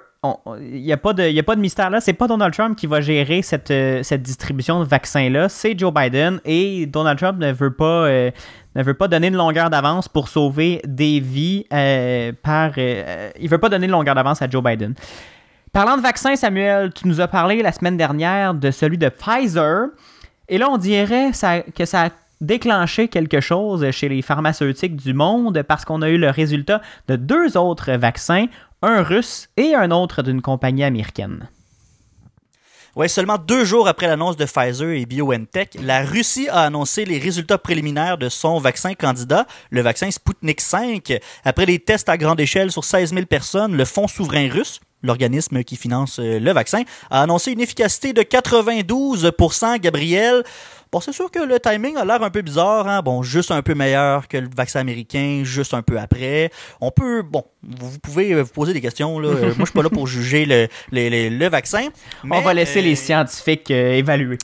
[0.62, 2.00] Il n'y a, de- a pas de mystère là.
[2.00, 5.50] C'est pas Donald Trump qui va gérer cette, euh, cette distribution de vaccins-là.
[5.50, 6.40] C'est Joe Biden.
[6.46, 8.32] Et Donald Trump ne veut pas, euh,
[8.76, 12.72] ne veut pas donner une longueur d'avance pour sauver des vies euh, par.
[12.78, 14.94] euh, il veut pas donner une longueur d'avance à Joe Biden.
[15.74, 19.88] Parlant de vaccins, Samuel, tu nous as parlé la semaine dernière de celui de Pfizer.
[20.48, 21.32] Et là, on dirait
[21.76, 22.10] que ça a
[22.42, 27.16] déclenché quelque chose chez les pharmaceutiques du monde parce qu'on a eu le résultat de
[27.16, 28.46] deux autres vaccins,
[28.84, 31.50] un russe et un autre d'une compagnie américaine.
[32.96, 37.18] Ouais, seulement deux jours après l'annonce de Pfizer et BioNTech, la Russie a annoncé les
[37.18, 41.18] résultats préliminaires de son vaccin candidat, le vaccin Sputnik 5.
[41.44, 45.64] Après des tests à grande échelle sur 16 000 personnes, le Fonds souverain russe, l'organisme
[45.64, 50.44] qui finance euh, le vaccin, a annoncé une efficacité de 92% Gabriel.
[50.94, 53.02] Bon, c'est sûr que le timing a l'air un peu bizarre, hein?
[53.02, 56.52] Bon, juste un peu meilleur que le vaccin américain, juste un peu après.
[56.80, 59.30] On peut, bon, vous pouvez euh, vous poser des questions, là.
[59.30, 61.88] Euh, Moi, je suis pas là pour juger le, le, le- le vaccin.
[62.30, 64.38] on va laisser euh, les scientifiques euh, évaluer.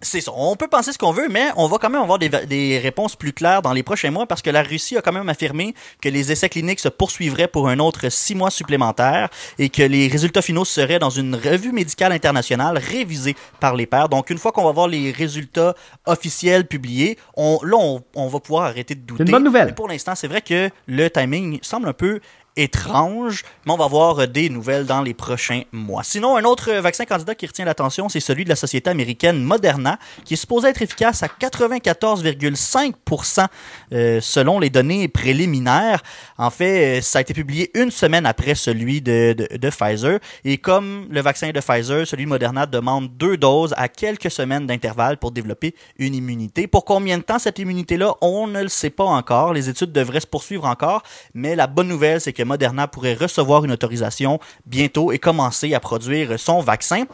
[0.00, 0.32] C'est ça.
[0.34, 3.16] On peut penser ce qu'on veut, mais on va quand même avoir des, des réponses
[3.16, 6.08] plus claires dans les prochains mois parce que la Russie a quand même affirmé que
[6.08, 10.42] les essais cliniques se poursuivraient pour un autre six mois supplémentaires et que les résultats
[10.42, 14.08] finaux seraient dans une revue médicale internationale révisée par les pairs.
[14.08, 15.74] Donc, une fois qu'on va voir les résultats
[16.06, 19.24] officiels publiés, on, là, on, on va pouvoir arrêter de douter.
[19.24, 19.66] C'est une bonne nouvelle.
[19.66, 22.20] Mais pour l'instant, c'est vrai que le timing semble un peu
[22.58, 26.02] étrange, mais on va voir des nouvelles dans les prochains mois.
[26.02, 29.98] Sinon, un autre vaccin candidat qui retient l'attention, c'est celui de la société américaine Moderna,
[30.24, 33.46] qui est supposé être efficace à 94,5%
[33.92, 36.02] euh, selon les données préliminaires.
[36.36, 40.18] En fait, ça a été publié une semaine après celui de, de, de Pfizer.
[40.44, 44.66] Et comme le vaccin de Pfizer, celui de Moderna demande deux doses à quelques semaines
[44.66, 46.66] d'intervalle pour développer une immunité.
[46.66, 49.52] Pour combien de temps cette immunité-là, on ne le sait pas encore.
[49.52, 53.64] Les études devraient se poursuivre encore, mais la bonne nouvelle, c'est que Moderna pourrait recevoir
[53.64, 57.04] une autorisation bientôt et commencer à produire son vaccin.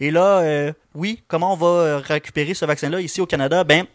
[0.00, 3.64] Et là, euh, oui, comment on va récupérer ce vaccin-là ici au Canada?
[3.64, 3.86] Ben,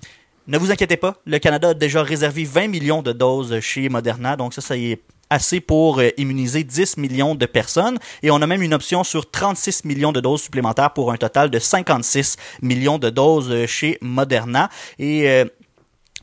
[0.48, 4.36] ne vous inquiétez pas, le Canada a déjà réservé 20 millions de doses chez Moderna,
[4.36, 8.00] donc ça, ça y est assez pour euh, immuniser 10 millions de personnes.
[8.24, 11.50] Et on a même une option sur 36 millions de doses supplémentaires pour un total
[11.50, 14.70] de 56 millions de doses euh, chez Moderna.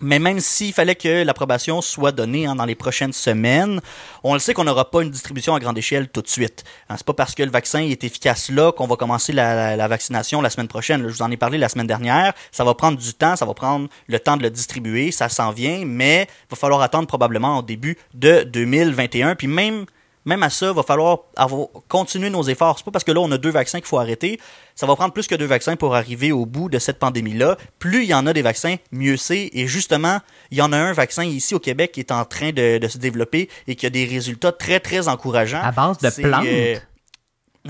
[0.00, 3.80] Mais même s'il fallait que l'approbation soit donnée hein, dans les prochaines semaines,
[4.22, 6.64] on le sait qu'on n'aura pas une distribution à grande échelle tout de suite.
[6.88, 9.88] Hein, c'est pas parce que le vaccin est efficace là qu'on va commencer la, la,
[9.88, 11.02] vaccination la semaine prochaine.
[11.08, 12.34] je vous en ai parlé la semaine dernière.
[12.52, 15.50] Ça va prendre du temps, ça va prendre le temps de le distribuer, ça s'en
[15.50, 19.34] vient, mais il va falloir attendre probablement au début de 2021.
[19.34, 19.86] Puis même
[20.26, 22.78] même à ça, il va falloir avoir, continuer nos efforts.
[22.78, 24.38] C'est pas parce que là, on a deux vaccins qu'il faut arrêter.
[24.74, 27.56] Ça va prendre plus que deux vaccins pour arriver au bout de cette pandémie-là.
[27.78, 29.50] Plus il y en a des vaccins, mieux c'est.
[29.52, 30.18] Et justement,
[30.50, 32.98] il y en a un vaccin ici au Québec qui est en train de, se
[32.98, 35.62] développer et qui a des résultats très, très encourageants.
[35.62, 36.44] À base de plantes?
[36.46, 36.76] Euh,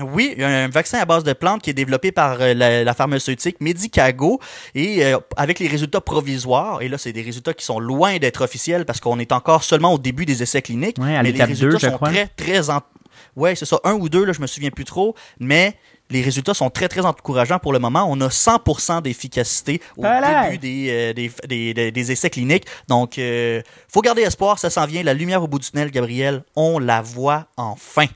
[0.01, 2.53] oui, il y a un vaccin à base de plantes qui est développé par euh,
[2.53, 4.39] la, pharmaceutique Medicago
[4.75, 8.43] et euh, avec les résultats provisoires, et là c'est des résultats qui sont loin d'être
[8.43, 11.43] officiels parce qu'on est encore seulement au début des essais cliniques, ouais, à mais les
[11.43, 12.81] résultats sont très très en...
[13.35, 15.75] Ouais, c'est ça, un ou deux là, je me souviens plus trop, mais
[16.09, 18.05] les résultats sont très, très encourageants pour le moment.
[18.09, 21.31] On a 100% d'efficacité au début euh, des,
[21.73, 22.65] des, des, essais cliniques.
[22.87, 25.03] Donc, il faut garder espoir, ça s'en vient.
[25.03, 28.07] La lumière au bout du tunnel, Gabriel, on la voit enfin.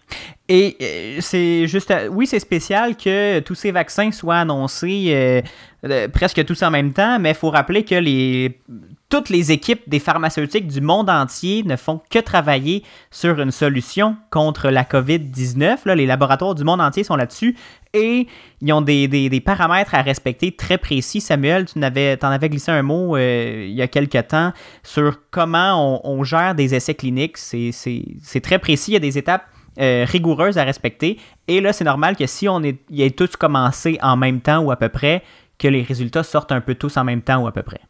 [0.54, 5.44] Et euh, c'est juste, euh, oui, c'est spécial que tous ces vaccins soient annoncés
[5.86, 8.60] euh, presque tous en même temps, mais il faut rappeler que les,
[9.12, 14.16] toutes les équipes des pharmaceutiques du monde entier ne font que travailler sur une solution
[14.30, 15.94] contre la COVID-19.
[15.94, 17.58] Les laboratoires du monde entier sont là-dessus
[17.94, 18.28] et
[18.62, 21.20] ils ont des, des, paramètres à respecter très précis.
[21.20, 25.20] Samuel, tu en avais, en avais glissé un mot il y a quelques temps sur
[25.30, 27.38] comment on, gère des essais cliniques.
[27.38, 29.44] C'est très précis, il y a des étapes
[29.78, 31.20] euh, rigoureuse à respecter.
[31.50, 34.60] Et là, c'est normal que si on est, y ait tous commencé en même temps
[34.62, 35.22] ou à peu près,
[35.60, 37.82] que les résultats sortent un peu tous en même temps ou à peu près.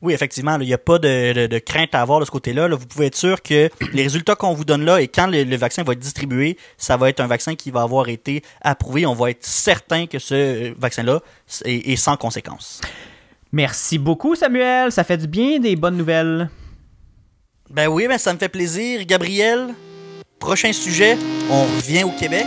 [0.00, 2.68] Oui, effectivement, il n'y a pas de, crainte à avoir de ce côté-là.
[2.68, 5.82] Vous pouvez être sûr que les résultats qu'on vous donne là et quand le, vaccin
[5.82, 9.06] va être distribué, ça va être un vaccin qui va avoir été approuvé.
[9.06, 11.20] On va être certain que ce euh, vaccin-là
[11.64, 12.80] est, est, sans conséquence.
[13.52, 14.92] Merci beaucoup, Samuel.
[14.92, 16.48] Ça fait du bien, des bonnes nouvelles.
[17.70, 19.04] Ben oui, ben ça me fait plaisir.
[19.04, 19.74] Gabriel,
[20.38, 21.18] Prochain sujet,
[21.50, 22.46] on revient au Québec.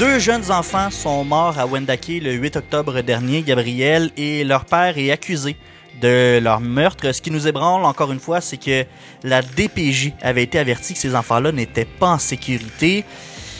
[0.00, 4.96] Deux jeunes enfants sont morts à Wendake le 8 octobre dernier, Gabriel, et leur père
[4.96, 5.58] est accusé
[6.00, 7.12] de leur meurtre.
[7.12, 8.86] Ce qui nous ébranle encore une fois, c'est que
[9.22, 13.04] la DPJ avait été avertie que ces enfants-là n'étaient pas en sécurité.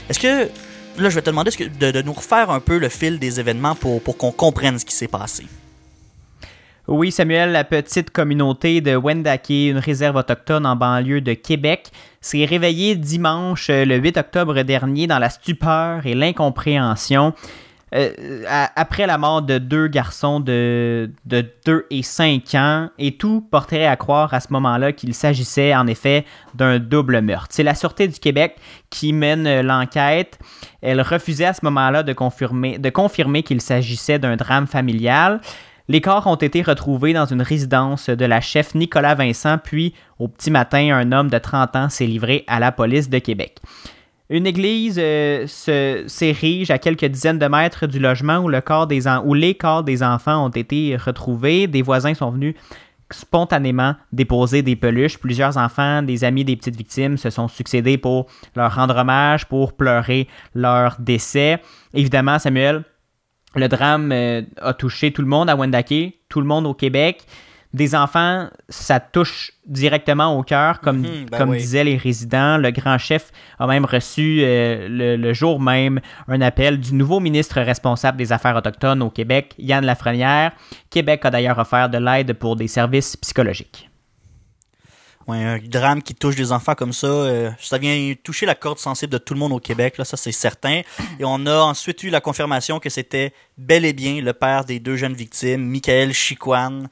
[0.08, 0.48] Est-ce que
[0.96, 4.00] là, je vais te demander de, nous refaire un peu le fil des événements pour,
[4.00, 5.44] pour qu'on comprenne ce qui s'est passé?
[6.90, 12.44] Oui, Samuel, la petite communauté de Wendake, une réserve autochtone en banlieue de Québec, s'est
[12.44, 17.32] réveillée dimanche euh, le 8 octobre dernier dans la stupeur et l'incompréhension.
[17.94, 18.42] Euh,
[18.74, 23.86] après la mort de deux garçons de, de 2 et 5 ans, et tout porterait
[23.86, 26.24] à croire à ce moment-là qu'il s'agissait en effet
[26.54, 27.48] d'un double meurtre.
[27.50, 28.56] C'est la Sûreté du Québec
[28.90, 30.40] qui mène euh, l'enquête.
[30.82, 35.40] Elle refusait à ce moment-là de confirmer, de confirmer qu'il s'agissait d'un drame familial.
[35.90, 40.28] Les corps ont été retrouvés dans une résidence de la chef Nicolas Vincent, puis au
[40.28, 43.58] petit matin, un homme de 30 ans s'est livré à la police de Québec.
[44.28, 48.86] Une église euh, s'érige à quelques dizaines de mètres du logement où, les corps
[49.82, 51.66] des enfants ont été retrouvés.
[51.66, 52.54] Des voisins sont venus
[53.10, 55.18] spontanément déposer des peluches.
[55.18, 59.72] Plusieurs enfants, des amis des petites victimes se sont succédés pour leur rendre hommage, pour
[59.72, 61.60] pleurer leur décès.
[61.92, 62.84] Évidemment, Samuel,
[63.54, 67.26] le drame euh, a touché tout le monde à Wendake, tout le monde au Québec
[67.72, 72.56] des enfants, ça touche directement au cœur, comme, mhm, ben comme disaient les résidents.
[72.56, 77.60] Le grand chef a même reçu euh, le, jour même un appel du nouveau ministre
[77.60, 80.52] responsable des Affaires autochtones au Québec, Yann Lafrenière.
[80.90, 83.89] Québec a d'ailleurs offert de l'aide pour des services psychologiques.
[85.32, 89.12] Un drame qui touche des enfants comme ça, euh, ça vient toucher la corde sensible
[89.12, 90.82] de tout le monde au Québec, là, ça c'est certain.
[91.18, 94.80] Et on a ensuite eu la confirmation que c'était bel et bien le père des
[94.80, 96.84] deux jeunes victimes, Michael Chiquan,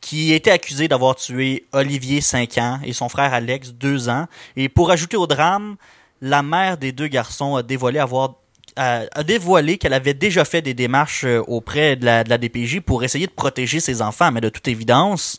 [0.00, 4.26] qui était accusé d'avoir tué Olivier, 5 ans, et son frère Alex, 2 ans.
[4.56, 5.76] Et pour ajouter au drame,
[6.20, 8.34] la mère des deux garçons a dévoilé avoir
[8.76, 12.80] a dévoilé qu'elle avait déjà fait des démarches euh, auprès de la, de la DPJ
[12.80, 15.38] pour essayer de protéger ses enfants, mais de toute évidence,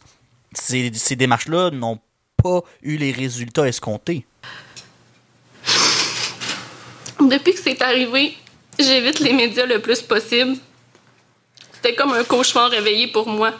[0.53, 1.99] ces, ces démarches-là n'ont
[2.81, 4.25] eu les résultats escomptés.
[7.19, 8.37] Depuis que c'est arrivé,
[8.79, 10.55] j'évite les médias le plus possible.
[11.73, 13.51] C'était comme un cauchemar réveillé pour moi.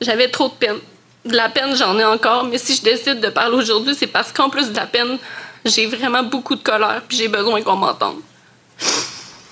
[0.00, 0.78] J'avais trop de peine.
[1.24, 4.30] De la peine, j'en ai encore, mais si je décide de parler aujourd'hui, c'est parce
[4.32, 5.18] qu'en plus de la peine,
[5.64, 8.20] j'ai vraiment beaucoup de colère, puis j'ai besoin qu'on m'entende.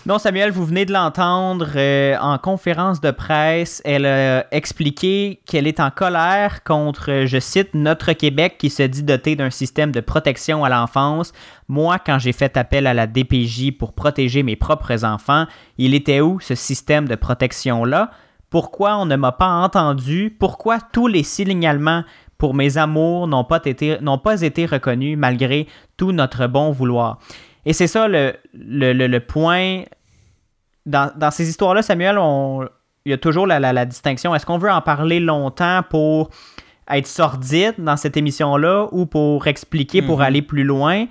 [0.05, 3.80] Non, Samuel, vous venez de l'entendre euh, en conférence de presse.
[3.84, 8.82] Elle a expliqué qu'elle est en colère contre, euh, je cite, notre Québec qui se
[8.82, 11.32] dit doté d'un système de protection à l'enfance.
[11.68, 15.46] Moi, quand j'ai fait appel à la DPJ pour protéger mes propres enfants,
[15.78, 18.11] il était où ce système de protection-là?
[18.50, 20.36] Pourquoi on ne m'a pas entendu?
[20.36, 22.03] Pourquoi tous les signalements
[22.38, 27.20] pour mes amours n'ont pas été, n'ont pas été reconnus malgré tout notre bon vouloir?
[27.64, 29.82] Et c'est ça le, le, le, le point.
[30.86, 32.68] Dans, dans ces histoires-là, Samuel, on,
[33.04, 34.34] il y a toujours la, la, la distinction.
[34.34, 36.30] Est-ce qu'on veut en parler longtemps pour
[36.90, 40.24] être sordide dans cette émission-là ou pour expliquer, pour Mhm.
[40.24, 41.06] aller plus loin?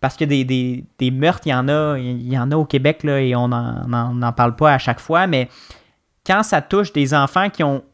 [0.00, 2.64] Parce que des, des, des meurtres, il y en a, il y en a au
[2.64, 5.50] Québec là, et on n'en parle pas à chaque fois, mais
[6.26, 7.84] quand ça touche des enfants qui, ont,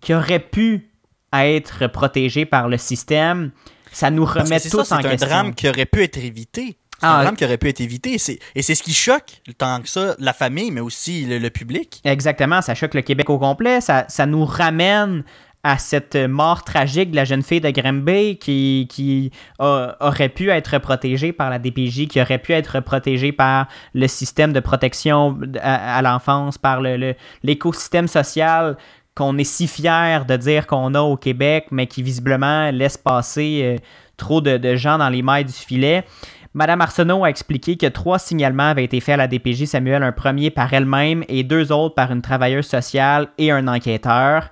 [0.00, 0.88] qui auraient pu
[1.34, 3.50] être protégés par le système,
[3.92, 5.28] ça nous remet tous ça, en c'est un question.
[5.28, 6.78] drame qui aurait pu être évité.
[7.00, 8.18] C'est Ah, un drame qui aurait pu être évité.
[8.18, 11.50] C'est- Et c'est ce qui choque, tant que ça, la famille, mais aussi le, le
[11.50, 12.00] public.
[12.04, 13.80] Exactement, ça choque le Québec au complet.
[13.80, 15.24] Ça, ça nous ramène
[15.62, 20.48] à cette mort tragique de la jeune fille de Granby qui, qui a- aurait pu
[20.50, 25.38] être protégée par la DPJ, qui aurait pu être protégée par le système de protection
[25.60, 28.76] à, à l'enfance, par le- le- l'écosystème social
[29.14, 33.60] qu'on est si fier de dire qu'on a au Québec, mais qui visiblement laisse passer
[33.62, 33.76] euh,
[34.16, 36.04] trop de, de gens dans les mailles du filet.
[36.52, 40.10] Madame Arsenault a expliqué que trois signalements avaient été faits à la DPJ Samuel, un
[40.10, 44.50] premier par elle-même et deux autres par une travailleuse sociale et un enquêteur.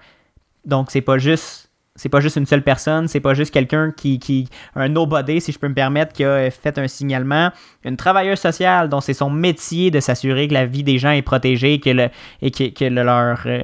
[0.65, 4.49] Donc c'est pas juste c'est pas juste une seule personne, c'est pas juste quelqu'un qui,
[4.77, 7.51] un nobody si je peux me permettre qui a fait un signalement,
[7.85, 11.23] une travailleuse sociale dont c'est son métier de s'assurer que la vie des gens est
[11.23, 12.09] protégée que
[12.41, 13.63] et que, euh,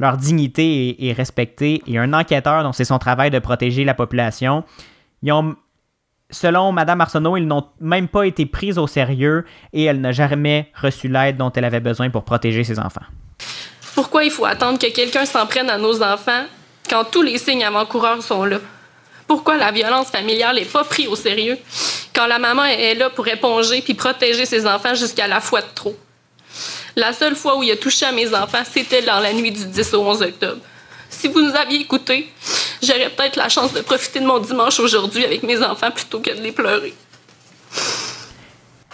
[0.00, 3.94] leur dignité est, est respectée et un enquêteur dont c'est son travail de protéger la
[3.94, 4.64] population.
[5.22, 5.54] Ils ont
[6.30, 10.72] Selon Mme Arsenault, ils n'ont même pas été pris au sérieux et elle n'a jamais
[10.74, 13.04] reçu l'aide dont elle avait besoin pour protéger ses enfants.
[13.94, 16.44] Pourquoi il faut attendre que quelqu'un s'en prenne à nos enfants
[16.90, 18.58] quand tous les signes avant-coureurs sont là?
[19.26, 21.58] Pourquoi la violence familiale n'est pas prise au sérieux
[22.14, 25.66] quand la maman est là pour éponger puis protéger ses enfants jusqu'à la fois de
[25.74, 25.96] trop?
[26.96, 29.64] La seule fois où il a touché à mes enfants, c'était dans la nuit du
[29.64, 30.60] 10 au 11 octobre.
[31.08, 32.28] Si vous nous aviez écoutés,
[32.82, 36.36] j'aurais peut-être la chance de profiter de mon dimanche aujourd'hui avec mes enfants plutôt que
[36.36, 36.94] de les pleurer.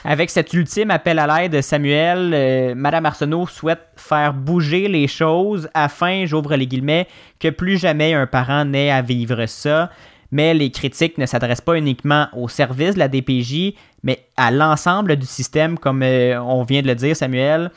[0.04, 5.68] Avec cet ultime appel à l'aide, Samuel, euh, Mme Arsenault souhaite faire bouger les choses
[5.74, 7.06] afin, j'ouvre les guillemets,
[7.38, 9.90] que plus jamais un parent n'ait à vivre ça.
[10.32, 15.14] Mais les critiques ne s'adressent pas uniquement au service de la DPJ, mais à l'ensemble
[15.16, 17.70] du système, comme euh, on vient de le dire, Samuel.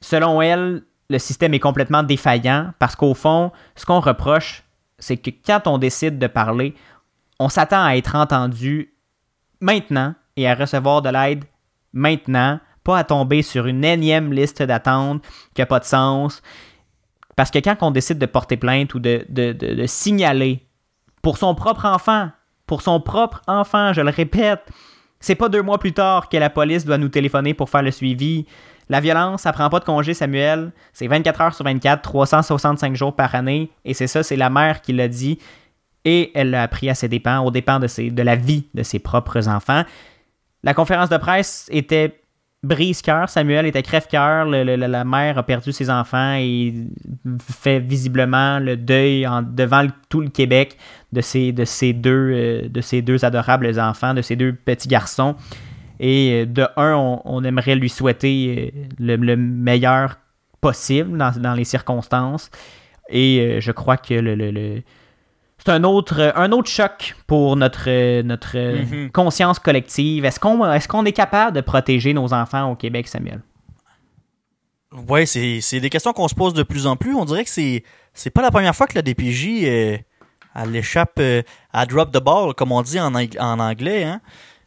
[0.00, 4.63] Selon elle, le système est complètement défaillant parce qu'au fond, ce qu'on reproche,
[5.04, 6.74] c'est que quand on décide de parler,
[7.38, 8.94] on s'attend à être entendu
[9.60, 11.44] maintenant et à recevoir de l'aide
[11.92, 15.22] maintenant, pas à tomber sur une énième liste d'attente
[15.54, 16.42] qui n'a pas de sens.
[17.36, 20.66] Parce que quand on décide de porter plainte ou de, de- signaler
[21.22, 22.30] pour son propre enfant,
[22.66, 24.62] pour son propre enfant, je le répète,
[25.20, 27.90] c'est pas deux mois plus tard que la police doit nous téléphoner pour faire le
[27.90, 28.46] suivi.
[28.88, 30.72] La violence, ça prend pas de congé, Samuel.
[30.92, 33.70] C'est 24 heures sur 24, 365 jours par année.
[33.84, 35.38] Et c'est ça, c'est la mère qui l'a dit.
[36.04, 38.98] Et elle l'a appris à ses dépens, aux dépens de, ses, la vie de ses
[38.98, 39.84] propres enfants.
[40.62, 42.20] La conférence de presse était
[42.64, 43.28] brise-cœur.
[43.28, 44.46] Samuel était crève-cœur.
[44.46, 46.74] La mère a perdu ses enfants et
[47.38, 50.76] fait visiblement le deuil devant tout le Québec
[51.12, 55.36] de ces, de, euh, deux adorables enfants, de ces deux petits garçons.
[56.00, 60.16] Et euh, de un, on, on aimerait lui souhaiter euh, le, le meilleur
[60.60, 62.50] possible dans, dans les circonstances.
[63.08, 64.82] Et euh, je crois que le, le- le-
[65.58, 69.10] c'est un autre, un autre choc pour notre, notre Mhm.
[69.10, 70.24] conscience collective.
[70.24, 73.40] Est-ce qu'on est, qu'on est capable de protéger nos enfants au Québec, Samuel?
[75.08, 77.14] Ouais, c'est des questions qu'on se pose de plus en plus.
[77.14, 77.82] On dirait que c'est
[78.12, 79.96] c'est pas la première fois que la DPJ euh,
[80.54, 81.42] elle échappe euh,
[81.72, 84.04] à drop the ball, comme on dit en, en anglais.
[84.04, 84.20] Hein.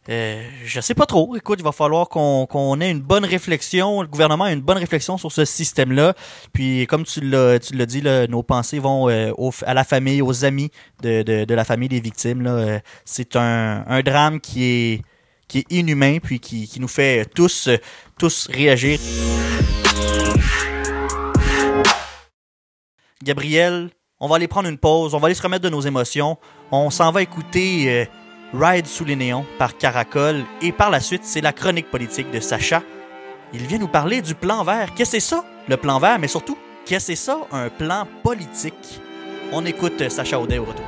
[0.09, 1.35] Euh, je sais pas trop.
[1.35, 5.17] Écoute, il va falloir qu'on ait une bonne réflexion, le gouvernement ait une bonne réflexion
[5.17, 6.13] sur ce système-là.
[6.53, 9.31] Puis, comme tu l'as dit, nos pensées vont euh,
[9.65, 12.45] à la famille, aux amis de, la famille des victimes.
[12.47, 15.03] Euh, C'est un, drame qui
[15.53, 17.69] est inhumain, puis qui, nous fait tous,
[18.17, 18.99] tous réagir.
[23.23, 23.89] Gabriel,
[24.19, 26.37] on va aller prendre une pause, on va aller se remettre de nos émotions.
[26.71, 28.05] On s'en va écouter euh,
[28.53, 32.39] Ride sous les néons par Caracol et par la suite, c'est la chronique politique de
[32.39, 32.81] Sacha.
[33.53, 34.93] Il vient nous parler du plan vert.
[34.95, 38.07] Qu'est-ce que c'est ça, le plan vert, mais surtout, qu'est-ce que c'est ça, un plan
[38.23, 39.01] politique?
[39.51, 40.85] On écoute Sacha Audet au retour.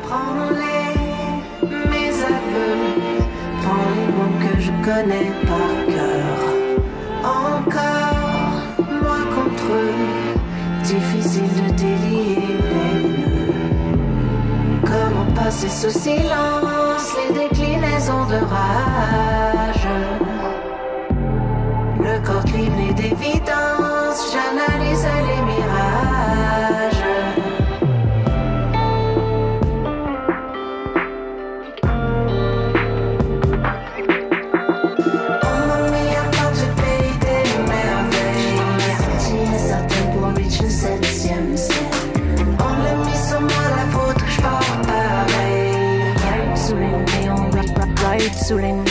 [15.50, 19.88] Passer sous silence les déclinaisons de rage?
[22.00, 25.42] Le corps criblé d'évidence, j'analyse les
[48.30, 48.89] ride sous les néons,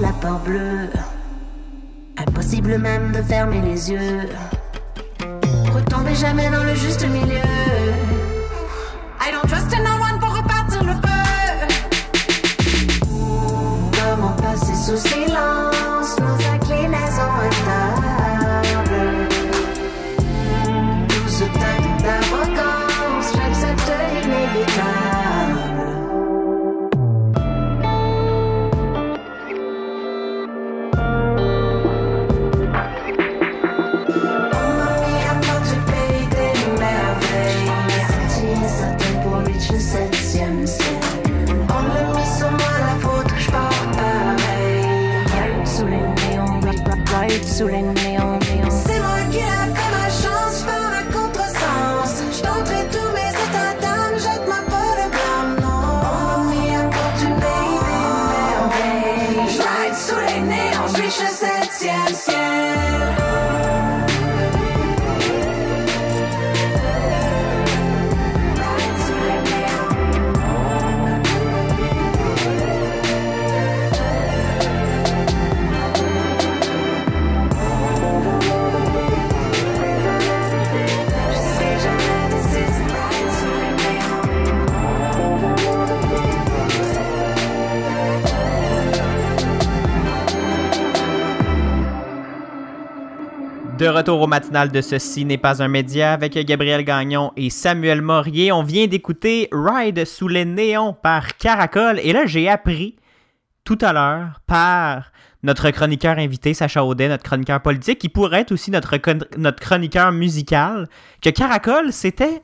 [0.00, 0.90] la peur bleue.
[2.16, 4.28] Impossible même de fermer les yeux.
[93.80, 98.02] De retour au matinal de Ceci n'est pas un média avec Gabriel Gagnon et Samuel
[98.02, 98.52] Morier.
[98.52, 101.98] On vient d'écouter Ride sous les néons par Caracol.
[102.02, 102.96] Et là, j'ai appris
[103.64, 105.12] tout à l'heure par
[105.42, 109.60] notre chroniqueur invité, Sacha Audet, notre chroniqueur politique, qui pourrait être aussi notre, con- notre
[109.60, 110.86] chroniqueur musical,
[111.22, 112.42] que Caracol, c'était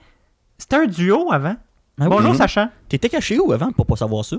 [0.57, 1.57] c'était un duo avant.
[2.01, 2.09] Ah oui.
[2.09, 2.35] bonjour.
[2.35, 2.71] Sacha.
[2.89, 4.39] T'étais caché où avant pour pas savoir ça?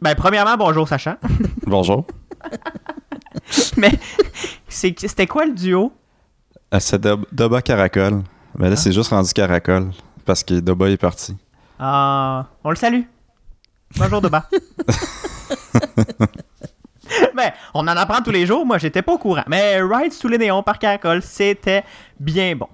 [0.00, 1.18] Ben, premièrement, bonjour, Sacha.
[1.66, 2.06] Bonjour.
[3.76, 3.92] Mais
[4.68, 5.92] c'était quoi le duo?
[6.74, 8.22] Euh, C'est Dob- Doba Caracol.
[8.58, 9.90] Mais là, c'est juste rendu Caracol.
[10.24, 11.36] Parce que Doba est parti.
[11.78, 13.02] Ah, on le salue.
[13.96, 14.48] Bonjour Doba.
[17.36, 18.64] ben, on en apprend tous les jours.
[18.66, 19.44] Moi, j'étais pas au courant.
[19.46, 21.84] Mais Ride sous les néons par Caracol, c'était
[22.18, 22.68] bien bon.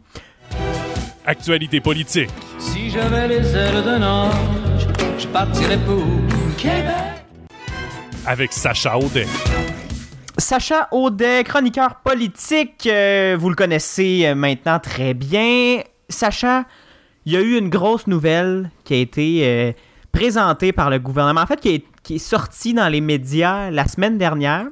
[1.27, 2.31] Actualité politique.
[2.59, 4.87] Si j'avais les ailes d'un ange,
[5.19, 6.03] je partirais pour
[6.57, 6.95] Québec.
[8.27, 9.27] Avec Sacha Audet.
[10.43, 15.83] Sacha Audet, chroniqueur politique, euh, vous le connaissez euh, maintenant très bien.
[16.09, 16.65] Sacha,
[17.25, 19.73] il y a eu une grosse nouvelle qui a été euh,
[20.11, 23.87] présentée par le gouvernement, en fait, qui est, qui est sortie dans les médias la
[23.87, 24.67] semaine dernière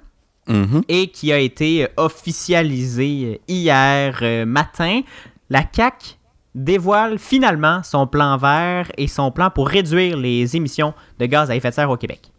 [0.49, 0.83] Mhm.
[0.89, 5.03] et qui a été officialisée hier matin.
[5.51, 6.17] la CAQ
[6.57, 11.55] dévoile finalement son plan vert et son plan pour réduire les émissions de gaz à
[11.55, 12.30] effet de serre au Québec.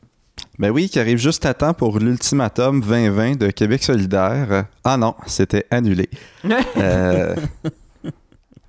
[0.61, 4.65] Ben oui, qui arrive juste à temps pour l'ultimatum 2020 de Québec solidaire.
[4.83, 6.07] Ah non, c'était annulé.
[6.77, 7.35] Euh,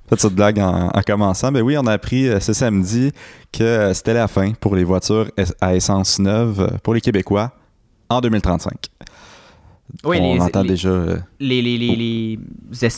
[0.08, 1.52] Petite blague en, en commençant.
[1.52, 3.12] Ben oui, on a appris euh, ce samedi
[3.52, 7.00] que euh, c'était la fin pour les voitures es- à essence neuve euh, pour les
[7.00, 7.52] Québécois
[8.10, 8.72] en 2035.
[10.04, 10.88] Oui, on les- entend les- déjà.
[10.90, 12.38] euh, les, les, les,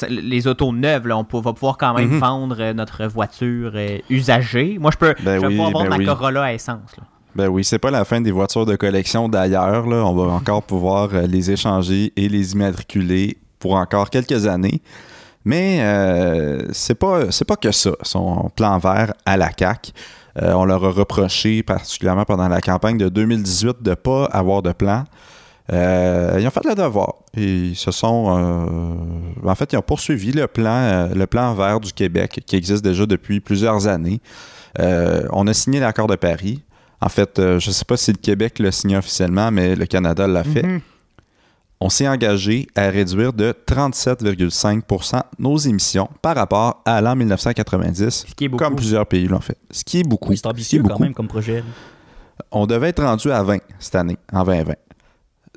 [0.09, 2.19] les, autos neuves, là, on peut- va pouvoir quand même Mhm.
[2.19, 4.79] vendre notre voiture euh, usagée.
[4.81, 6.05] Moi, je peux Ben je oui, pouvoir vendre ben ma oui.
[6.07, 6.97] Corolla à essence.
[6.97, 7.05] là.
[7.35, 9.87] Ben oui, c'est pas la fin des voitures de collection d'ailleurs.
[9.87, 14.81] On va encore pouvoir euh, les échanger et les immatriculer pour encore quelques années.
[15.45, 19.93] Mais euh, c'est pas c'est pas que ça, son plan vert à la CAC.
[20.41, 25.05] on leur a reproché, particulièrement pendant la campagne de 2018, de pas avoir de plan.
[25.73, 27.15] Euh, ils ont fait le devoir.
[27.35, 28.27] Ils se sont.
[28.29, 32.57] euh, en fait, ils ont poursuivi le plan, euh, le plan vert du Québec, qui
[32.57, 34.21] existe déjà depuis plusieurs années.
[34.81, 36.63] Euh, on a signé l'accord de Paris.
[37.05, 39.85] En fait, euh, je ne sais pas si le Québec l'a signé officiellement, mais le
[39.85, 40.63] Canada l'a fait.
[40.63, 40.81] Mhm.
[41.79, 48.35] On s'est engagé à réduire de 37,5% nos émissions par rapport à l'an 1990, Ce
[48.35, 49.59] qui est comme plusieurs pays l'ont fait.
[49.71, 50.31] Ce qui est beaucoup.
[50.31, 51.03] Oui, c'est ambitieux quand beaucoup.
[51.03, 51.63] même comme projet.
[52.51, 54.73] On devait être rendu à 20 cette année, en 2020.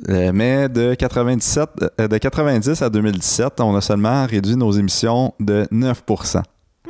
[0.09, 1.69] Euh, mais de, 97,
[2.01, 6.03] euh, de 90 à 2017, on a seulement réduit nos émissions de 9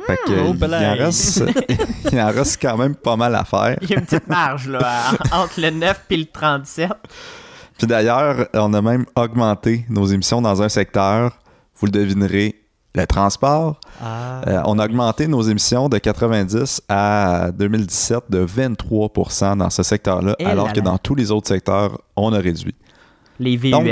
[0.08, 1.44] Fait que, oh, il, en reste,
[2.12, 3.76] il en reste quand même pas mal à faire.
[3.82, 6.90] Il y a une petite marge là, entre le 9 et le 37.
[7.76, 11.38] Puis d'ailleurs, on a même augmenté nos émissions dans un secteur,
[11.76, 12.56] vous le devinerez,
[12.94, 13.78] le transport.
[14.02, 14.40] Ah.
[14.46, 20.34] Euh, on a augmenté nos émissions de 90 à 2017 de 23% dans ce secteur-là,
[20.38, 20.84] Eh alors là que là.
[20.84, 22.74] dans tous les autres secteurs, on a réduit.
[23.38, 23.70] Les VUS.
[23.70, 23.86] Donc,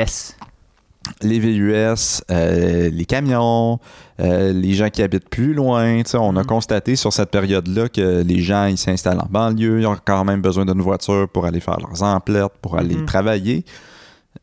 [1.22, 3.78] Les VUS, euh, les camions,
[4.20, 6.02] euh, les gens qui habitent plus loin.
[6.14, 6.46] On a Mm.
[6.46, 10.40] constaté sur cette période-là que les gens ils s'installent en banlieue, ils ont quand même
[10.42, 13.06] besoin d'une voiture pour aller faire leurs emplettes, pour aller Mhm.
[13.06, 13.64] travailler.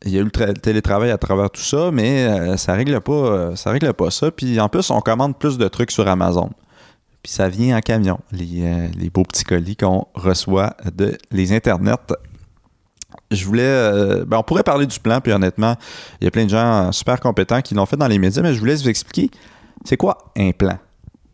[0.06, 2.74] Il y a eu le, tra- le télétravail à travers tout ça, mais euh, ça
[2.74, 4.32] règle pas ça règle pas ça.
[4.32, 6.50] Puis en plus, on commande plus de trucs sur Amazon.
[7.22, 11.94] Puis ça vient en camion, les, les beaux petits colis qu'on reçoit de les internets.
[13.32, 13.64] Je voulais.
[13.64, 15.76] euh, ben, on pourrait parler du plan, puis honnêtement,
[16.22, 18.54] il y a plein de gens super compétents qui l'ont fait dans les médias, mais
[18.54, 19.30] je voulais vous expliquer
[19.86, 20.78] c'est quoi un plan?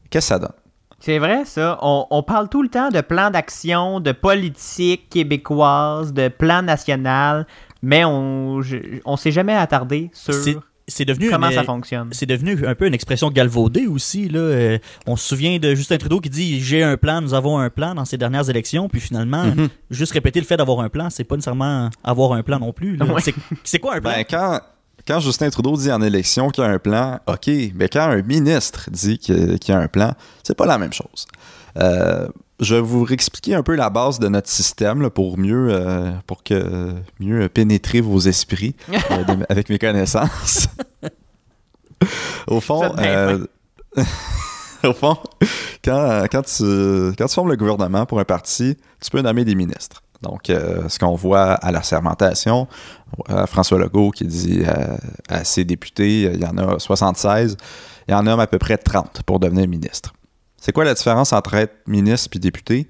[0.10, 0.54] Qu'est-ce que ça donne?
[1.00, 1.78] C'est vrai, ça.
[1.82, 7.48] On, on parle tout le temps de plan d'action, de politique québécoise, de plan national,
[7.82, 8.60] mais on
[9.06, 12.10] on s'est jamais attardé sur C'est- devenu comment une- ça fonctionne?
[12.12, 14.28] C'est devenu un peu une expression galvaudée aussi.
[14.30, 14.40] Là.
[14.40, 14.78] Euh,
[15.08, 17.96] on se souvient de Justin Trudeau qui dit J'ai un plan, nous avons un plan
[17.96, 18.90] dans ces dernières élections.
[18.90, 19.70] Puis finalement, Mhm.
[19.92, 22.98] juste répéter le fait d'avoir un plan, c'est pas nécessairement avoir un plan non plus.
[23.02, 23.22] Ouais.
[23.64, 24.12] C'est- quoi un plan?
[24.12, 24.60] Ben, quand,
[25.08, 28.22] quand Justin Trudeau dit en élection qu'il y a un plan, OK, mais quand un
[28.22, 30.14] ministre dit qu'il y a un plan,
[30.44, 31.26] c'est pas la même chose.
[31.78, 32.28] Euh,
[32.60, 36.12] je vais vous réexpliquer un peu la base de notre système là, pour mieux euh,
[36.28, 38.76] pour que mieux pénétrer vos esprits
[39.12, 40.68] euh, de- avec mes connaissances.
[42.48, 43.46] Au fond, euh,
[44.84, 45.18] au fond,
[45.84, 46.64] quand, quand, tu,
[47.18, 50.02] quand tu formes le gouvernement pour un parti, tu peux nommer des ministres.
[50.22, 52.68] Donc, euh, ce qu'on voit à la sermentation,
[53.30, 54.98] euh, François Legault qui dit euh,
[55.30, 57.56] à ses députés, euh, il y en a 76,
[58.08, 60.14] il y en a à peu près 30 pour devenir ministre.
[60.60, 62.90] C'est quoi la différence entre être ministre et député?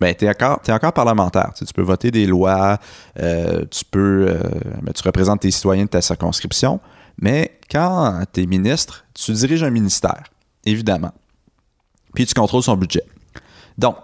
[0.00, 1.52] Ben, tu es encore, parlementaire.
[1.54, 2.78] Tu peux voter des lois,
[3.18, 4.26] euh, tu peux.
[4.28, 4.38] euh,
[4.82, 6.80] ben, tu représentes tes citoyens de ta circonscription.
[7.20, 10.22] Mais quand tu es ministre, tu diriges un ministère,
[10.64, 11.12] évidemment.
[12.14, 13.02] Puis tu contrôles son budget.
[13.76, 13.96] Donc,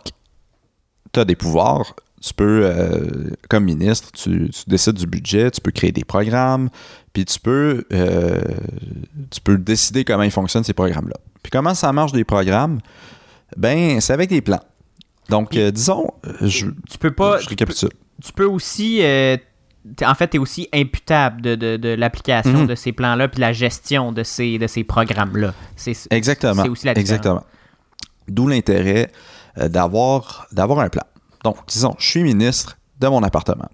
[1.13, 1.95] tu as des pouvoirs.
[2.27, 6.71] Tu peux, euh, comme ministre, tu, tu décides du budget, tu peux créer des programmes,
[7.13, 8.41] puis tu peux, euh,
[9.31, 11.17] tu peux décider comment ils fonctionnent ces programmes-là.
[11.43, 12.79] Puis comment ça marche des programmes?
[13.59, 14.63] Ben, c'est avec des plans.
[15.29, 16.09] Donc, euh, disons,
[16.41, 17.41] je, Tu peux pas.
[17.41, 17.91] je récapitule.
[18.23, 19.01] Tu peux aussi.
[19.03, 22.67] en fait, tu es aussi imputable de, de- de l'application Mhm.
[22.69, 25.53] de ces plans-là puis la gestion de ces, de ces programmes-là.
[26.11, 26.63] Exactement.
[26.63, 27.19] C'est aussi la différence.
[27.19, 27.45] Exactement.
[28.29, 29.11] D'où l'intérêt
[29.59, 31.03] d'avoir, d'avoir un plan.
[31.45, 33.69] Donc, disons, je suis ministre de mon appartement.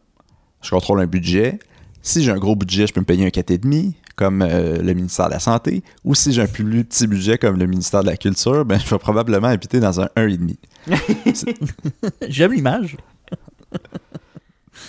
[0.61, 1.61] Je contrôle un budget.
[2.03, 5.29] Si j'ai un gros budget, je peux me payer un 4,5 comme euh, le ministère
[5.29, 5.83] de la Santé.
[6.05, 8.87] Ou si j'ai un plus petit budget comme le ministère de la Culture, ben, je
[8.87, 10.57] vais probablement habiter dans un 1,5.
[12.29, 12.97] J'aime l'image.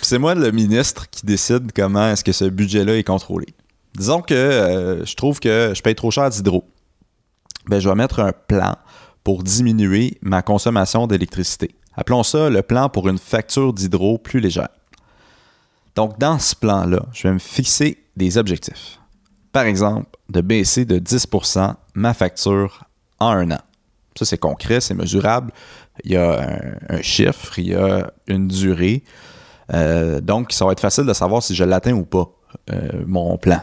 [0.02, 3.46] C'est moi le ministre qui décide comment est-ce que ce budget-là est contrôlé.
[3.96, 6.64] Disons que euh, je trouve que je paye trop cher d'hydro.
[7.68, 8.76] Ben, je vais mettre un plan
[9.22, 11.76] pour diminuer ma consommation d'électricité.
[11.94, 14.68] Appelons ça le plan pour une facture d'hydro plus légère.
[15.94, 18.98] Donc, dans ce plan-là, je vais me fixer des objectifs.
[19.52, 22.84] par exemple, de baisser de 10% ma facture
[23.20, 23.60] en un an.
[24.16, 25.52] Ça, c'est concret, c'est mesurable.
[26.04, 29.02] Il y a un, chiffre, il y a une durée.
[29.74, 32.30] Euh, donc, ça va être facile de savoir si je l'atteins ou pas,
[32.70, 33.60] euh, mon plan.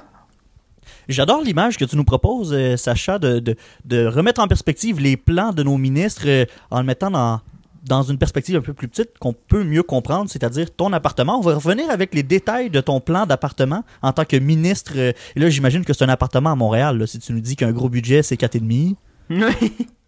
[1.07, 3.55] J'adore l'image que tu nous proposes, euh, Sacha, de, de-
[3.85, 7.41] de remettre en perspective les plans de nos ministres en le mettant dans,
[7.85, 11.37] dans une perspective un peu plus petite qu'on peut mieux comprendre, c'est-à-dire ton appartement.
[11.37, 14.97] On va revenir avec les détails de ton plan d'appartement en tant que ministre.
[14.97, 17.07] et là, j'imagine que c'est un appartement à Montréal.
[17.07, 18.95] si tu nous dis qu'un gros budget, c'est 4,5.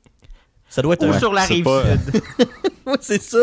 [0.71, 2.21] Ça doit être Ou un- sur la rive pas- sud.
[2.83, 3.37] Ouais, c'est ça.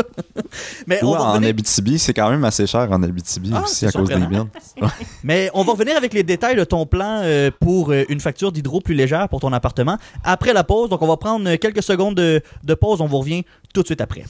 [0.89, 3.63] Mais Ou on va en revenir- Abitibi, c'est quand même assez cher en Abitibi Ah,
[3.63, 4.49] aussi à cause des mines.
[5.23, 8.51] Mais on va revenir avec les détails de ton plan euh, pour euh, une facture
[8.51, 10.91] d'hydro plus légère pour ton appartement après la pause.
[10.91, 13.01] Donc, on va prendre euh, quelques secondes de, de pause.
[13.01, 14.25] On vous revient tout de suite après.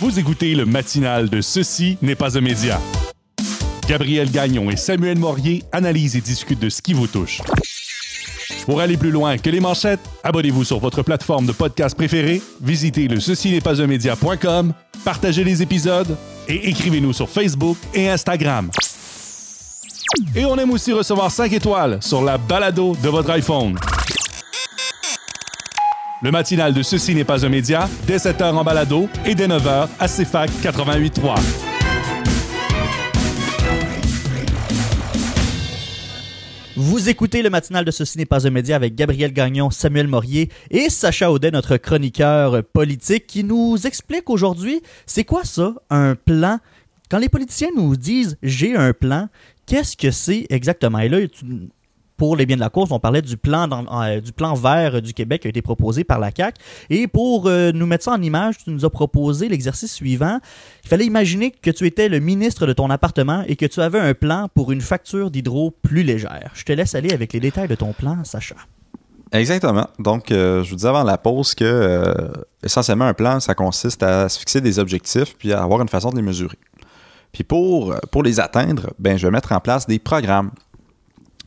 [0.00, 2.80] Vous écoutez le matinal de Ceci n'est pas un média.
[3.88, 7.40] Gabriel Gagnon et Samuel Morier analysent et discutent de ce qui vous touche.
[8.64, 13.08] Pour aller plus loin que les manchettes, abonnez-vous sur votre plateforme de podcast préférée, visitez
[13.08, 14.72] le ceci n'est pas un média.com,
[15.04, 16.16] partagez les épisodes
[16.48, 18.70] et écrivez-nous sur Facebook et Instagram.
[20.36, 23.76] Et on aime aussi recevoir 5 étoiles sur la balado de votre iPhone.
[26.22, 29.88] Le matinal de Ceci n'est pas un média, dès 7h en balado et dès 9h
[29.98, 31.71] à CFAC 88.3.
[36.92, 40.50] Vous écoutez le matinal de Ceci n'est pas un média avec Gabriel Gagnon, Samuel Morier
[40.70, 46.58] et Sacha Audet, notre chroniqueur politique, qui nous explique aujourd'hui c'est quoi ça, un plan?
[47.10, 49.30] Quand les politiciens nous disent j'ai un plan,
[49.64, 50.98] qu'est-ce que c'est exactement?
[50.98, 51.20] Et là,
[52.22, 55.02] pour les biens de la course, on parlait du plan, dans- euh, du plan vert
[55.02, 56.56] du Québec qui a été proposé par la CAQ.
[56.88, 60.38] Et pour euh, nous mettre ça en image, tu nous as proposé l'exercice suivant.
[60.84, 63.98] Il fallait imaginer que tu étais le ministre de ton appartement et que tu avais
[63.98, 66.52] un plan pour une facture d'hydro plus légère.
[66.54, 68.54] Je te laisse aller avec les détails de ton plan, Sacha.
[69.32, 69.88] Exactement.
[69.98, 72.14] Donc, euh, je vous disais avant la pause que
[72.62, 76.10] essentiellement un plan, ça consiste à se fixer des objectifs puis à avoir une façon
[76.10, 76.58] de les mesurer.
[77.32, 80.52] Puis pour, pour les atteindre, ben, je vais mettre en place des programmes.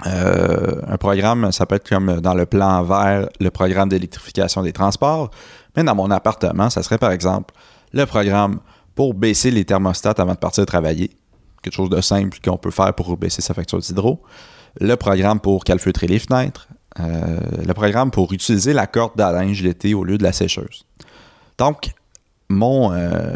[0.06, 4.74] Euh, un programme, ça peut être comme dans le plan vert, le programme d'électrification des
[4.74, 5.32] transports.
[5.76, 7.54] Mais dans mon appartement, ça serait par exemple
[7.93, 8.60] le programme
[8.93, 11.12] pour baisser les thermostats avant de partir travailler.
[11.62, 14.22] Quelque chose de simple qu'on peut faire pour baisser sa facture d'hydro.
[14.80, 16.68] Le programme pour calfeutrer les fenêtres.
[17.00, 20.86] Euh, le programme pour utiliser la corde à linge l'été au lieu de la sécheuse.
[21.58, 21.91] Donc,
[22.50, 23.34] mon, euh,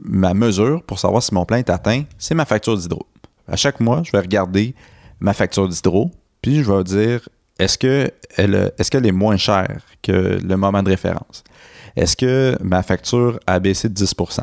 [0.00, 3.06] ma mesure pour savoir si mon plan est atteint, c'est ma facture d'hydro.
[3.48, 4.74] À chaque mois, je vais regarder
[5.20, 6.10] ma facture d'hydro,
[6.42, 10.82] puis je vais dire est-ce que elle, est-ce qu'elle est moins chère que le moment
[10.82, 11.42] de référence?
[11.96, 14.40] Est-ce que ma facture a baissé de 10%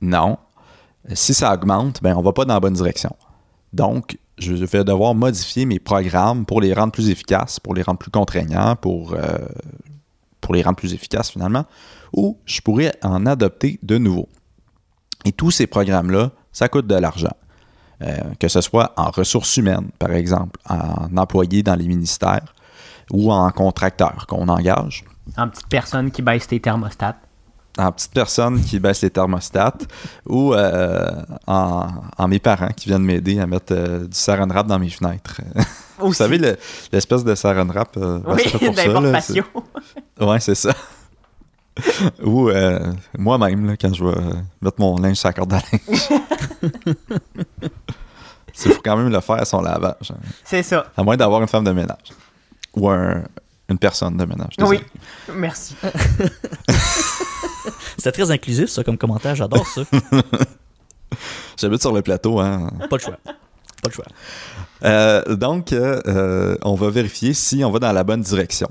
[0.00, 0.38] Non.
[1.14, 3.14] Si ça augmente, ben on va pas dans la bonne direction.
[3.72, 7.98] Donc, je vais devoir modifier mes programmes pour les rendre plus efficaces, pour les rendre
[7.98, 9.38] plus contraignants, pour, euh,
[10.40, 11.64] pour les rendre plus efficaces finalement,
[12.12, 14.28] ou je pourrais en adopter de nouveaux.
[15.24, 17.34] Et tous ces programmes-là, ça coûte de l'argent.
[18.02, 22.52] Euh, que ce soit en ressources humaines, par exemple, en employés dans les ministères
[23.12, 25.04] ou en contracteurs qu'on engage,
[25.36, 27.16] En petite personne qui baisse tes thermostats.
[27.78, 29.74] en petite personne qui baisse les thermostats
[30.26, 31.10] ou euh,
[31.46, 31.88] en,
[32.18, 35.40] en mes parents qui viennent m'aider à mettre euh, du saran wrap dans mes fenêtres.
[35.98, 36.56] Vous savez, le-
[36.92, 39.00] l'espèce de saran wrap, euh, ben, Oui, c'est pour ça,
[40.20, 40.72] là, Ouais, c'est ça.
[42.22, 46.08] Ou euh, moi-même, quand je vais euh, mettre mon linge sur la corde à linge.
[48.64, 50.10] Il faut quand même le faire à son lavage.
[50.10, 50.16] hein.
[50.44, 50.86] C'est ça.
[50.96, 52.12] À moins d'avoir une femme de ménage.
[52.76, 53.22] Ou un-
[53.68, 54.56] une personne de ménage.
[54.58, 54.80] désolé.
[55.28, 55.34] Oui.
[55.34, 55.74] Merci.
[57.96, 59.34] C'était très inclusif, ça, comme commentaire.
[59.34, 59.82] J'adore ça.
[61.58, 62.70] J'habite sur le plateau, hein.
[62.90, 63.16] Pas le choix.
[63.24, 64.04] Pas le choix.
[64.84, 68.70] Euh, donc, euh, on va vérifier si on va dans la bonne direction.